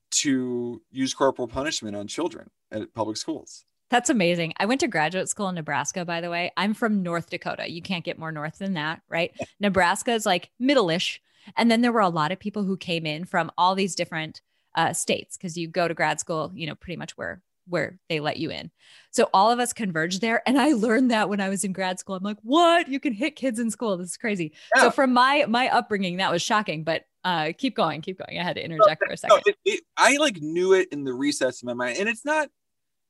[0.09, 3.65] to use corporal punishment on children at public schools.
[3.89, 4.53] That's amazing.
[4.57, 6.51] I went to graduate school in Nebraska, by the way.
[6.57, 7.69] I'm from North Dakota.
[7.69, 9.31] You can't get more north than that, right?
[9.59, 11.21] Nebraska is like middle ish.
[11.55, 14.41] And then there were a lot of people who came in from all these different
[14.75, 18.19] uh, states because you go to grad school, you know, pretty much where where they
[18.19, 18.71] let you in.
[19.11, 20.41] So all of us converged there.
[20.47, 22.15] And I learned that when I was in grad school.
[22.15, 22.87] I'm like, what?
[22.87, 23.97] You can hit kids in school.
[23.97, 24.53] This is crazy.
[24.75, 24.83] Yeah.
[24.83, 26.83] So from my my upbringing, that was shocking.
[26.83, 28.39] But uh keep going, keep going.
[28.39, 29.41] I had to interject for a second.
[29.45, 31.97] No, it, it, I like knew it in the recess of my mind.
[31.97, 32.49] And it's not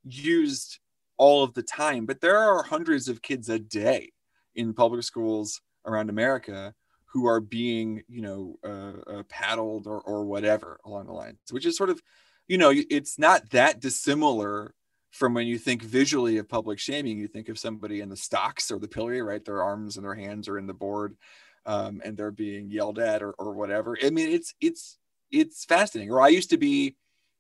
[0.03, 0.79] used
[1.17, 4.11] all of the time, but there are hundreds of kids a day
[4.55, 6.73] in public schools around America
[7.05, 11.65] who are being, you know, uh, uh, paddled or, or whatever along the lines, which
[11.65, 12.01] is sort of
[12.47, 14.73] you know, it's not that dissimilar
[15.11, 17.17] from when you think visually of public shaming.
[17.17, 19.43] You think of somebody in the stocks or the pillory, right?
[19.43, 21.17] Their arms and their hands are in the board,
[21.65, 23.97] um, and they're being yelled at or, or whatever.
[24.03, 24.97] I mean, it's it's
[25.31, 26.11] it's fascinating.
[26.11, 26.95] Or I used to be,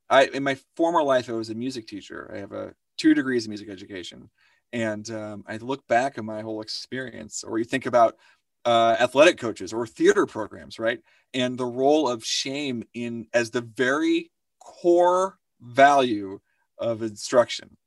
[0.09, 2.31] I in my former life, I was a music teacher.
[2.33, 4.29] I have a two degrees in music education,
[4.73, 7.43] and um, I look back at my whole experience.
[7.43, 8.17] Or you think about
[8.65, 10.99] uh, athletic coaches or theater programs, right?
[11.33, 14.31] And the role of shame in as the very
[14.67, 16.39] core value
[16.77, 17.77] of instruction.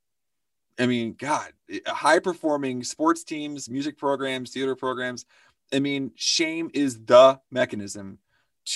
[0.79, 1.53] I mean, God,
[1.87, 5.27] high performing sports teams, music programs, theater programs.
[5.73, 8.19] I mean, shame is the mechanism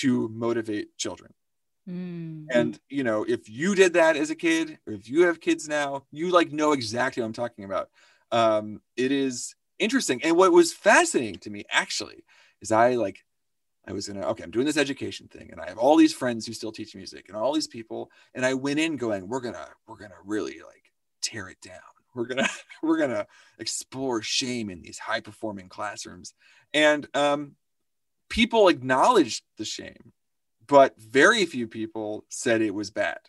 [0.01, 1.33] to motivate children.
[1.89, 2.45] Mm.
[2.51, 5.67] And you know, if you did that as a kid, or if you have kids
[5.67, 7.89] now, you like know exactly what I'm talking about.
[8.31, 10.23] Um, it is interesting.
[10.23, 12.23] And what was fascinating to me actually
[12.61, 13.23] is I like
[13.87, 16.45] I was gonna okay, I'm doing this education thing, and I have all these friends
[16.45, 19.67] who still teach music, and all these people, and I went in going, we're gonna
[19.87, 21.79] we're gonna really like tear it down.
[22.15, 22.49] We're gonna
[22.83, 23.27] we're gonna
[23.59, 26.33] explore shame in these high performing classrooms,
[26.73, 27.55] and um,
[28.29, 30.13] people acknowledged the shame,
[30.65, 33.19] but very few people said it was bad,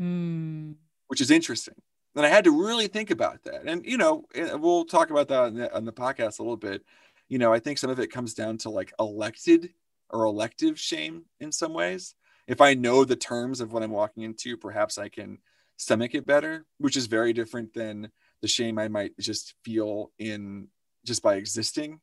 [0.00, 0.74] mm.
[1.06, 1.74] which is interesting.
[2.16, 5.40] And I had to really think about that, and you know, we'll talk about that
[5.40, 6.82] on the, on the podcast a little bit
[7.28, 9.70] you know, I think some of it comes down to like elected
[10.10, 12.14] or elective shame in some ways.
[12.46, 15.38] If I know the terms of what I'm walking into, perhaps I can
[15.76, 18.10] stomach it better, which is very different than
[18.42, 20.68] the shame I might just feel in
[21.04, 22.00] just by existing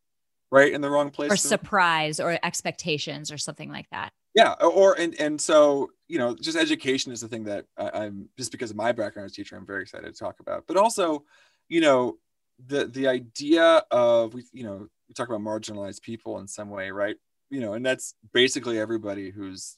[0.51, 1.31] right in the wrong place.
[1.31, 4.13] Or surprise or expectations or something like that.
[4.35, 8.29] Yeah or and and so you know just education is the thing that I, am
[8.37, 10.65] just because of my background as a teacher i'm very excited to talk about.
[10.67, 11.23] But also
[11.69, 12.17] you know
[12.65, 16.91] the the idea of we you know we talk about marginalized people in some way,
[16.91, 17.15] right?
[17.49, 19.77] You know, and that's basically everybody who's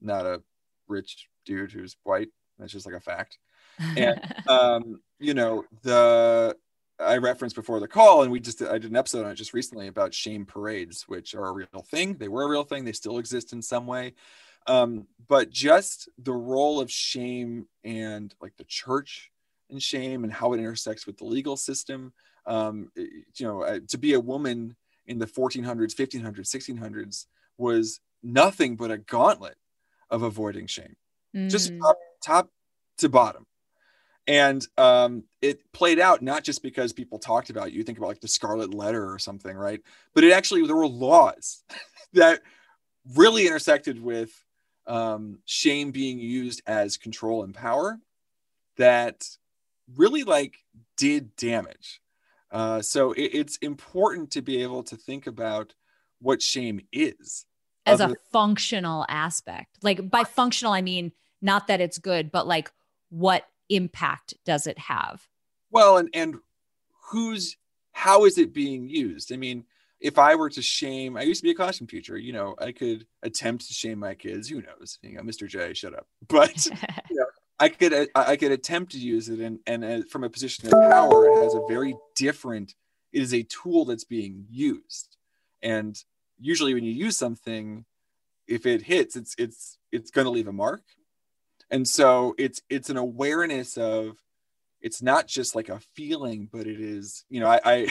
[0.00, 0.42] not a
[0.88, 2.28] rich dude who's white.
[2.58, 3.38] That's just like a fact.
[3.96, 6.56] And um, you know, the
[6.98, 9.54] I referenced before the call, and we just I did an episode on it just
[9.54, 12.14] recently about shame parades, which are a real thing.
[12.14, 12.84] They were a real thing.
[12.84, 14.14] They still exist in some way.
[14.66, 19.30] Um, but just the role of shame and like the church
[19.70, 22.12] and shame and how it intersects with the legal system.
[22.46, 24.76] Um, you know, to be a woman
[25.06, 27.26] in the 1400s, 1500s, 1600s
[27.58, 29.56] was nothing but a gauntlet
[30.10, 30.96] of avoiding shame,
[31.34, 31.50] mm.
[31.50, 32.50] just top, top
[32.98, 33.46] to bottom.
[34.26, 38.20] And um, it played out not just because people talked about you think about like
[38.20, 39.80] the scarlet letter or something right?
[40.14, 41.64] But it actually there were laws
[42.12, 42.40] that
[43.16, 44.30] really intersected with
[44.86, 47.98] um, shame being used as control and power
[48.76, 49.26] that
[49.96, 50.56] really like
[50.96, 52.00] did damage
[52.52, 55.74] uh, so it, it's important to be able to think about
[56.20, 57.46] what shame is
[57.84, 62.70] as a functional aspect like by functional i mean not that it's good but like
[63.12, 65.26] what impact does it have?
[65.70, 66.36] Well, and and
[67.10, 67.56] who's
[67.92, 69.32] how is it being used?
[69.32, 69.64] I mean,
[70.00, 72.16] if I were to shame, I used to be a costume teacher.
[72.16, 74.48] You know, I could attempt to shame my kids.
[74.48, 74.98] Who knows?
[75.02, 75.46] You know, Mr.
[75.46, 76.06] J, shut up.
[76.28, 76.66] But
[77.10, 77.26] you know,
[77.62, 80.72] I could I could attempt to use it, and and uh, from a position of
[80.72, 82.74] power, it has a very different.
[83.12, 85.16] It is a tool that's being used,
[85.62, 85.96] and
[86.40, 87.84] usually when you use something,
[88.46, 90.82] if it hits, it's it's it's going to leave a mark
[91.72, 94.16] and so it's it's an awareness of
[94.80, 97.88] it's not just like a feeling but it is you know i i,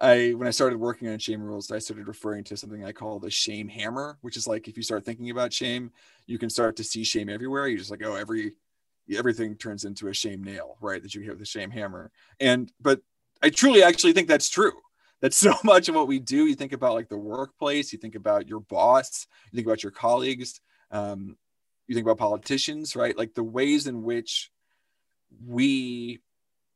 [0.00, 3.18] I when i started working on shame rules i started referring to something i call
[3.18, 5.90] the shame hammer which is like if you start thinking about shame
[6.26, 8.52] you can start to see shame everywhere you're just like oh every
[9.16, 12.72] everything turns into a shame nail right that you hit with a shame hammer and
[12.80, 13.00] but
[13.42, 14.72] i truly actually think that's true
[15.20, 18.14] that's so much of what we do you think about like the workplace you think
[18.14, 20.60] about your boss you think about your colleagues
[20.92, 21.36] um,
[21.90, 23.18] you think about politicians, right?
[23.18, 24.52] Like the ways in which
[25.44, 26.20] we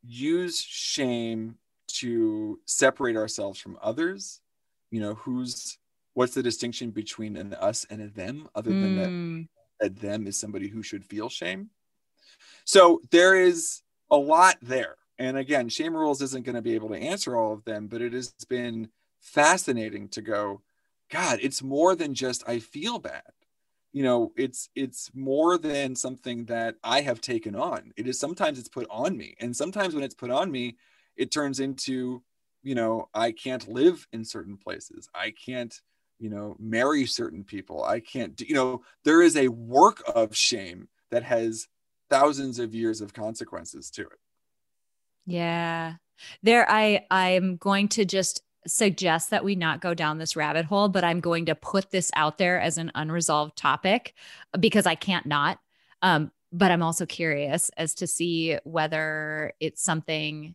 [0.02, 1.54] use shame
[1.86, 4.40] to separate ourselves from others.
[4.90, 5.78] You know, who's
[6.14, 9.48] what's the distinction between an us and a them, other than mm.
[9.78, 11.70] that, that them is somebody who should feel shame.
[12.64, 14.96] So there is a lot there.
[15.18, 18.02] And again, shame rules isn't going to be able to answer all of them, but
[18.02, 18.88] it has been
[19.20, 20.62] fascinating to go,
[21.10, 23.22] God, it's more than just I feel bad.
[23.92, 27.92] You know it's it's more than something that i have taken on.
[27.96, 29.36] It is sometimes it's put on me.
[29.38, 30.76] And sometimes when it's put on me
[31.16, 32.20] it turns into
[32.64, 35.08] you know i can't live in certain places.
[35.14, 35.80] I can't
[36.18, 37.84] you know marry certain people.
[37.84, 41.68] I can't do, you know there is a work of shame that has
[42.14, 44.18] thousands of years of consequences to it
[45.26, 45.94] yeah
[46.42, 50.88] there i i'm going to just suggest that we not go down this rabbit hole,
[50.88, 54.14] but I'm going to put this out there as an unresolved topic
[54.58, 55.58] because I can't not.
[56.02, 60.54] Um, but I'm also curious as to see whether it's something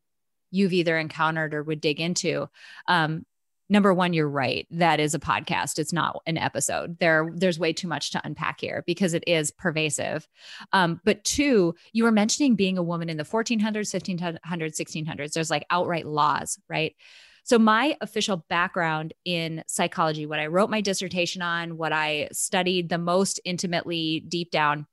[0.51, 2.49] you've either encountered or would dig into.
[2.87, 3.25] Um,
[3.69, 4.67] number one, you're right.
[4.71, 5.77] That is a podcast.
[5.77, 6.97] It's not an episode.
[6.99, 10.27] There, there's way too much to unpack here because it is pervasive.
[10.73, 15.33] Um, but two, you were mentioning being a woman in the 1400s, 1500s, 1600s.
[15.33, 16.95] There's like outright laws, right?
[17.43, 22.89] So, my official background in psychology, what I wrote my dissertation on, what I studied
[22.89, 24.85] the most intimately deep down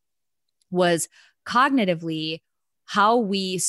[0.71, 1.09] was
[1.47, 2.41] cognitively
[2.87, 3.61] how we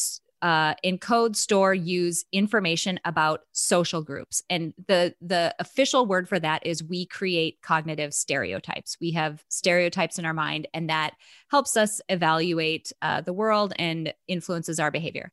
[0.42, 4.42] uh, encode, store, use information about social groups.
[4.50, 8.98] And the the official word for that is we create cognitive stereotypes.
[9.02, 11.14] We have stereotypes in our mind, and that
[11.50, 15.32] helps us evaluate uh, the world and influences our behavior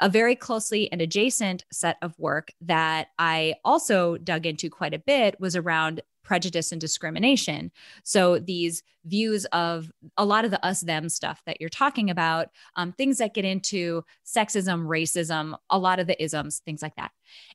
[0.00, 4.98] a very closely and adjacent set of work that I also dug into quite a
[4.98, 7.70] bit was around prejudice and discrimination.
[8.04, 12.48] So these views of a lot of the us them stuff that you're talking about,
[12.76, 17.10] um, things that get into sexism, racism, a lot of the isms, things like that.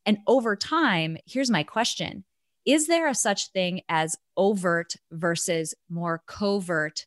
[0.05, 2.24] And over time, here's my question
[2.65, 7.05] Is there a such thing as overt versus more covert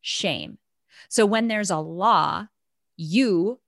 [0.00, 0.58] shame?
[1.08, 2.48] So when there's a law,
[2.96, 3.60] you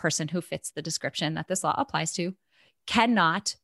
[0.00, 2.34] person who fits the description that this law applies to
[2.86, 3.56] cannot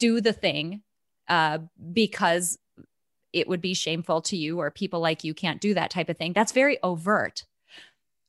[0.00, 0.82] do the thing
[1.28, 1.58] uh,
[1.92, 2.58] because
[3.32, 6.16] it would be shameful to you or people like you can't do that type of
[6.16, 6.32] thing.
[6.32, 7.44] That's very overt.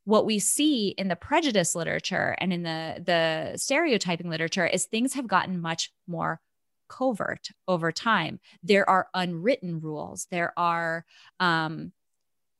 [0.03, 5.13] What we see in the prejudice literature and in the, the stereotyping literature is things
[5.13, 6.41] have gotten much more
[6.87, 8.39] covert over time.
[8.63, 10.27] There are unwritten rules.
[10.29, 11.05] There are
[11.39, 11.91] um,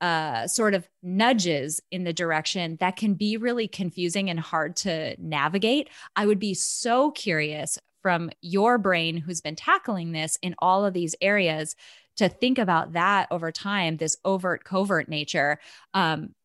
[0.02, 5.16] uh, sort of nudges in the direction that can be really confusing and hard to
[5.20, 5.90] navigate.
[6.16, 10.94] I would be so curious from your brain who's been tackling this in all of
[10.94, 11.76] these areas
[12.16, 15.58] to think about that over time, this overt covert nature,
[15.96, 16.36] um,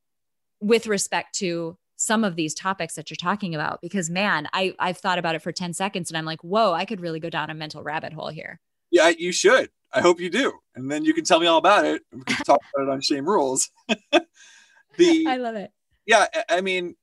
[0.60, 3.82] with respect to some of these topics that you're talking about.
[3.82, 6.86] Because man I, i've thought about it for 10 seconds and i'm like whoa i
[6.86, 8.58] could really go down a mental rabbit hole here.
[8.90, 9.68] Yeah you should.
[9.92, 10.54] I hope you do.
[10.74, 12.00] And then you can tell me all about it.
[12.10, 13.70] We can talk about it on shame rules.
[14.96, 15.72] The i love it.
[16.06, 16.96] Yeah i mean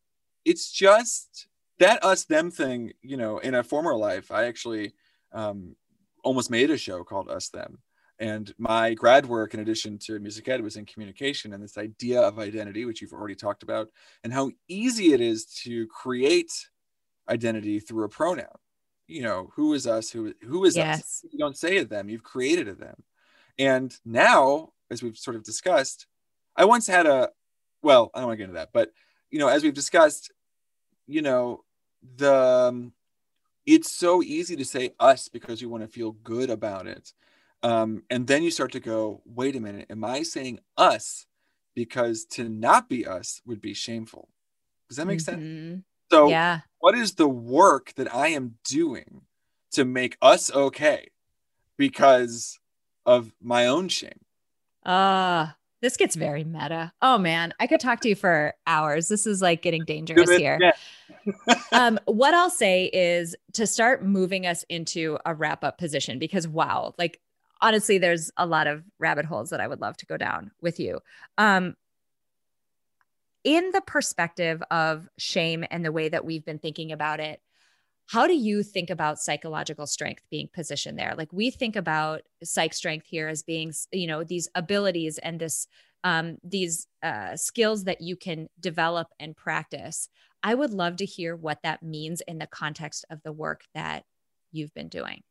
[0.45, 1.46] it's just
[1.79, 4.93] that us them thing you know in a former life i actually
[5.33, 5.75] um,
[6.23, 7.79] almost made a show called us them
[8.19, 12.21] and my grad work, in addition to music ed, was in communication and this idea
[12.21, 13.89] of identity, which you've already talked about,
[14.23, 16.67] and how easy it is to create
[17.29, 18.47] identity through a pronoun.
[19.07, 20.09] You know, who is us?
[20.09, 20.99] Who who is yes.
[20.99, 21.25] us?
[21.31, 22.09] You don't say it them.
[22.09, 23.03] You've created it them.
[23.59, 26.07] And now, as we've sort of discussed,
[26.55, 27.29] I once had a
[27.83, 28.91] well, I don't want to get into that, but
[29.29, 30.31] you know, as we've discussed,
[31.05, 31.63] you know,
[32.15, 32.93] the um,
[33.65, 37.13] it's so easy to say us because you want to feel good about it
[37.63, 41.25] um, and then you start to go, wait a minute, am I saying us?
[41.75, 44.29] Because to not be us would be shameful.
[44.87, 45.71] Does that make mm-hmm.
[45.71, 45.83] sense?
[46.11, 46.61] So, yeah.
[46.79, 49.23] what is the work that I am doing
[49.71, 51.09] to make us okay
[51.77, 52.59] because
[53.05, 54.21] of my own shame?
[54.85, 56.91] Ah, uh, this gets very meta.
[57.01, 59.07] Oh man, I could talk to you for hours.
[59.07, 60.73] This is like getting dangerous here.
[61.71, 66.47] um, what I'll say is to start moving us into a wrap up position because
[66.47, 67.19] wow, like
[67.61, 70.79] honestly, there's a lot of rabbit holes that I would love to go down with
[70.79, 70.99] you.
[71.37, 71.75] Um,
[73.43, 77.39] in the perspective of shame and the way that we've been thinking about it,
[78.07, 81.13] how do you think about psychological strength being positioned there?
[81.17, 85.67] Like we think about psych strength here as being, you know, these abilities and this
[86.03, 90.09] um, these uh, skills that you can develop and practice.
[90.43, 94.05] I would love to hear what that means in the context of the work that
[94.51, 95.23] you've been doing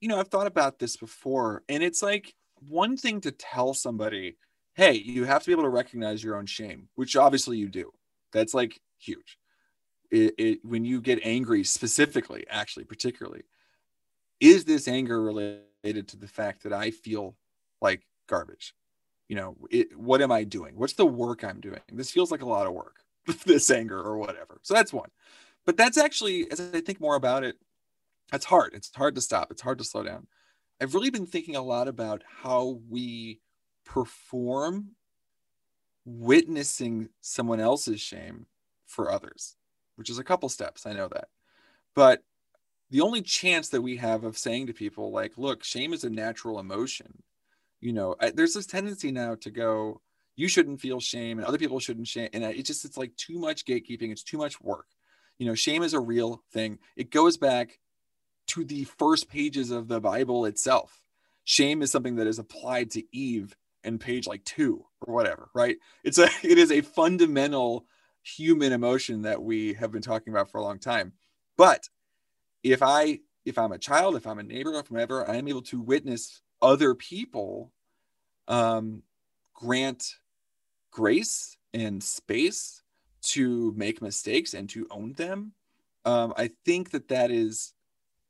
[0.00, 2.34] you know, I've thought about this before, and it's like
[2.68, 4.36] one thing to tell somebody,
[4.74, 7.92] hey, you have to be able to recognize your own shame, which obviously you do.
[8.32, 9.38] That's like huge.
[10.10, 13.42] It, it, when you get angry, specifically, actually, particularly,
[14.40, 17.36] is this anger related to the fact that I feel
[17.80, 18.74] like garbage?
[19.28, 20.74] You know, it, what am I doing?
[20.76, 21.80] What's the work I'm doing?
[21.92, 23.04] This feels like a lot of work,
[23.44, 24.60] this anger or whatever.
[24.62, 25.10] So that's one.
[25.66, 27.56] But that's actually, as I think more about it,
[28.32, 28.72] that's hard.
[28.74, 29.50] It's hard to stop.
[29.50, 30.26] It's hard to slow down.
[30.80, 33.40] I've really been thinking a lot about how we
[33.84, 34.92] perform
[36.04, 38.46] witnessing someone else's shame
[38.86, 39.56] for others,
[39.98, 40.86] which is a couple steps.
[40.86, 41.28] I know that.
[41.94, 42.22] But
[42.90, 46.10] the only chance that we have of saying to people, like, look, shame is a
[46.10, 47.22] natural emotion.
[47.80, 50.00] You know, I, there's this tendency now to go,
[50.36, 52.28] you shouldn't feel shame and other people shouldn't shame.
[52.32, 54.12] And it just, it's like too much gatekeeping.
[54.12, 54.86] It's too much work.
[55.38, 56.78] You know, shame is a real thing.
[56.96, 57.80] It goes back
[58.48, 61.02] to the first pages of the Bible itself.
[61.44, 65.76] Shame is something that is applied to Eve in page like two or whatever, right?
[66.04, 67.86] It's a it is a fundamental
[68.22, 71.12] human emotion that we have been talking about for a long time.
[71.56, 71.88] But
[72.62, 75.62] if I if I'm a child, if I'm a neighbor, if whoever, I am able
[75.62, 77.72] to witness other people
[78.46, 79.02] um,
[79.54, 80.16] grant
[80.90, 82.82] grace and space
[83.20, 85.52] to make mistakes and to own them.
[86.04, 87.72] Um, I think that that is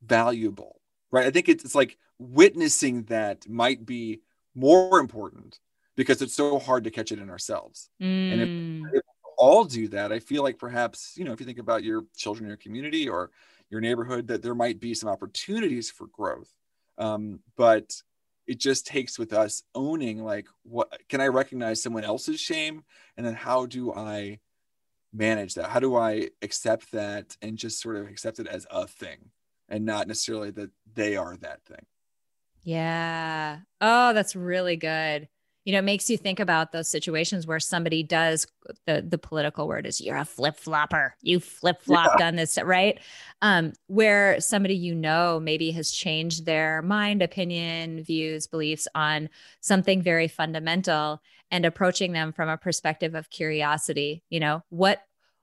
[0.03, 0.81] valuable,
[1.11, 1.27] right?
[1.27, 4.21] I think it's, it's like witnessing that might be
[4.55, 5.59] more important
[5.97, 7.91] because it's so hard to catch it in ourselves.
[8.01, 8.33] Mm.
[8.33, 8.83] And if, mm.
[8.93, 9.03] if
[9.39, 12.49] all do that, I feel like perhaps, you know, if you think about your children
[12.49, 13.31] your community or
[13.71, 16.51] your neighborhood, that there might be some opportunities for growth.
[16.99, 18.03] Um, but
[18.47, 22.83] it just takes with us owning like what can I recognize someone else's shame?
[23.17, 24.41] And then how do I
[25.13, 25.69] manage that?
[25.69, 29.31] How do I accept that and just sort of accept it as a thing?
[29.69, 31.85] and not necessarily that they are that thing.
[32.63, 33.59] Yeah.
[33.81, 35.29] Oh, that's really good.
[35.69, 38.47] You know, it makes you think about those situations where somebody does
[38.87, 41.15] the the political word is you're a flip flopper.
[41.21, 42.29] You flip flopped yeah.
[42.29, 42.99] on this, right?
[43.43, 49.29] Um, where somebody you know maybe has changed their mind, opinion, views, beliefs on
[49.61, 54.23] something very fundamental and approaching them from a perspective of curiosity.
[54.31, 55.03] You know, what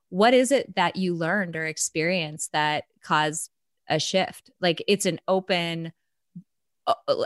[0.09, 3.51] what is it that you learned or experienced that caused
[3.87, 4.49] a shift.
[4.59, 5.93] Like it's an open,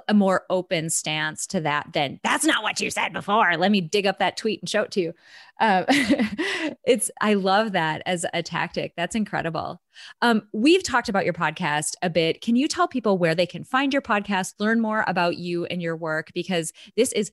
[0.08, 3.58] a more open stance to that than that's not what you said before.
[3.58, 5.14] Let me dig up that tweet and show it to you.
[5.60, 5.86] Um,
[6.86, 8.94] it's I love that as a tactic.
[8.96, 9.82] That's incredible.
[10.22, 12.42] Um, we've talked about your podcast a bit.
[12.42, 15.82] Can you tell people where they can find your podcast, learn more about you and
[15.82, 16.32] your work?
[16.34, 17.32] Because this is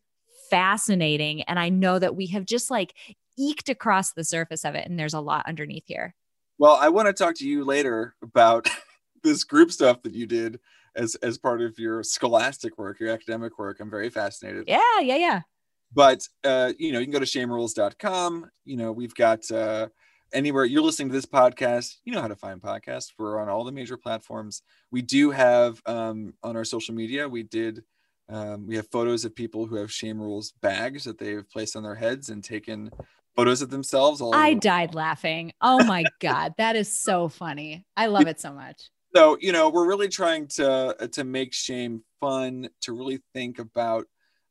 [0.51, 2.95] fascinating, and I know that we have just like
[3.39, 6.15] eked across the surface of it, and there's a lot underneath here.
[6.59, 8.69] Well, I want to talk to you later about
[9.23, 10.59] this group stuff that you did
[10.97, 13.81] as as part of your scholastic work, your academic work.
[13.81, 14.65] I'm very fascinated.
[14.67, 15.41] Yeah, yeah, yeah.
[15.93, 18.51] But uh, you know, you can go to shamerules.com.
[18.65, 19.89] You know, we've got uh
[20.33, 23.13] anywhere you're listening to this podcast, you know how to find podcasts.
[23.19, 24.63] We're on all the major platforms.
[24.91, 27.85] We do have um on our social media, we did
[28.29, 31.83] um, we have photos of people who have shame rules bags that they've placed on
[31.83, 32.91] their heads and taken
[33.37, 34.21] photos of themselves.
[34.21, 35.53] All I died laughing.
[35.61, 36.55] Oh my God.
[36.59, 37.85] That is so funny.
[37.97, 38.91] I love it so much.
[39.17, 44.05] So, you know, we're really trying to to make shame fun, to really think about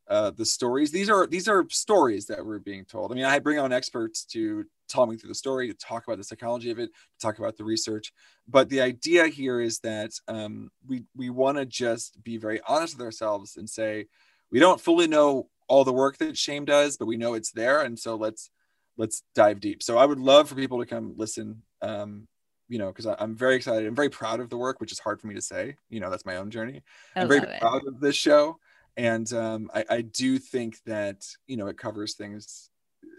[0.08, 0.90] uh, the stories.
[0.90, 3.12] These are these are stories that we're being told.
[3.12, 6.18] I mean, I bring on experts to tell me through the story, to talk about
[6.18, 8.12] the psychology of it, to talk about the research.
[8.48, 12.96] But the idea here is that um, we we want to just be very honest
[12.96, 14.06] with ourselves and say
[14.50, 17.82] we don't fully know all the work that shame does, but we know it's there,
[17.82, 18.50] and so let's
[18.96, 19.80] let's dive deep.
[19.80, 21.62] So I would love for people to come listen.
[21.82, 22.26] Um,
[22.68, 23.86] you know, because I'm very excited.
[23.86, 25.76] I'm very proud of the work, which is hard for me to say.
[25.88, 26.82] You know, that's my own journey.
[27.14, 27.60] I am very it.
[27.60, 28.58] proud of this show,
[28.96, 32.70] and um, I, I do think that you know it covers things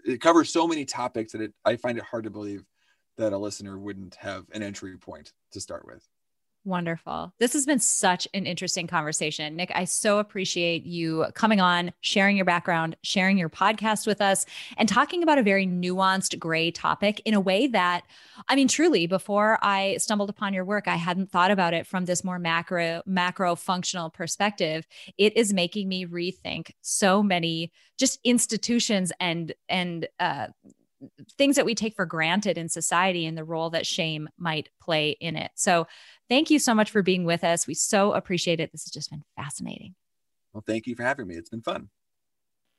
[0.04, 2.64] it covers so many topics that it I find it hard to believe
[3.16, 6.06] that a listener wouldn't have an entry point to start with.
[6.68, 7.32] Wonderful.
[7.38, 9.56] This has been such an interesting conversation.
[9.56, 14.44] Nick, I so appreciate you coming on, sharing your background, sharing your podcast with us,
[14.76, 18.02] and talking about a very nuanced gray topic in a way that,
[18.50, 22.04] I mean, truly, before I stumbled upon your work, I hadn't thought about it from
[22.04, 24.86] this more macro, macro functional perspective.
[25.16, 30.48] It is making me rethink so many just institutions and and uh,
[31.36, 35.10] things that we take for granted in society and the role that shame might play
[35.20, 35.50] in it.
[35.54, 35.86] So,
[36.28, 37.66] thank you so much for being with us.
[37.66, 38.72] We so appreciate it.
[38.72, 39.94] This has just been fascinating.
[40.52, 41.36] Well, thank you for having me.
[41.36, 41.88] It's been fun.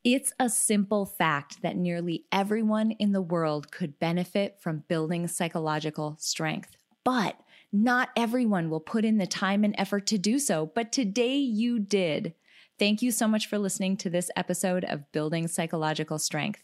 [0.03, 6.15] It's a simple fact that nearly everyone in the world could benefit from building psychological
[6.19, 7.37] strength, but
[7.71, 10.71] not everyone will put in the time and effort to do so.
[10.73, 12.33] But today you did.
[12.79, 16.63] Thank you so much for listening to this episode of Building Psychological Strength.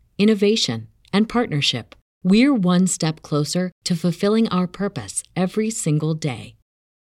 [0.21, 6.55] innovation, and partnership, we're one step closer to fulfilling our purpose every single day.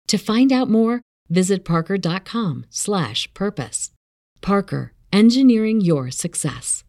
[0.08, 3.90] To find out more, visit parker.com/purpose.
[4.40, 6.84] Parker, engineering your success.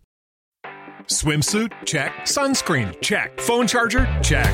[1.06, 1.72] Swimsuit?
[1.86, 2.12] Check.
[2.26, 3.00] Sunscreen?
[3.02, 3.40] Check.
[3.40, 4.06] Phone charger?
[4.22, 4.54] Check.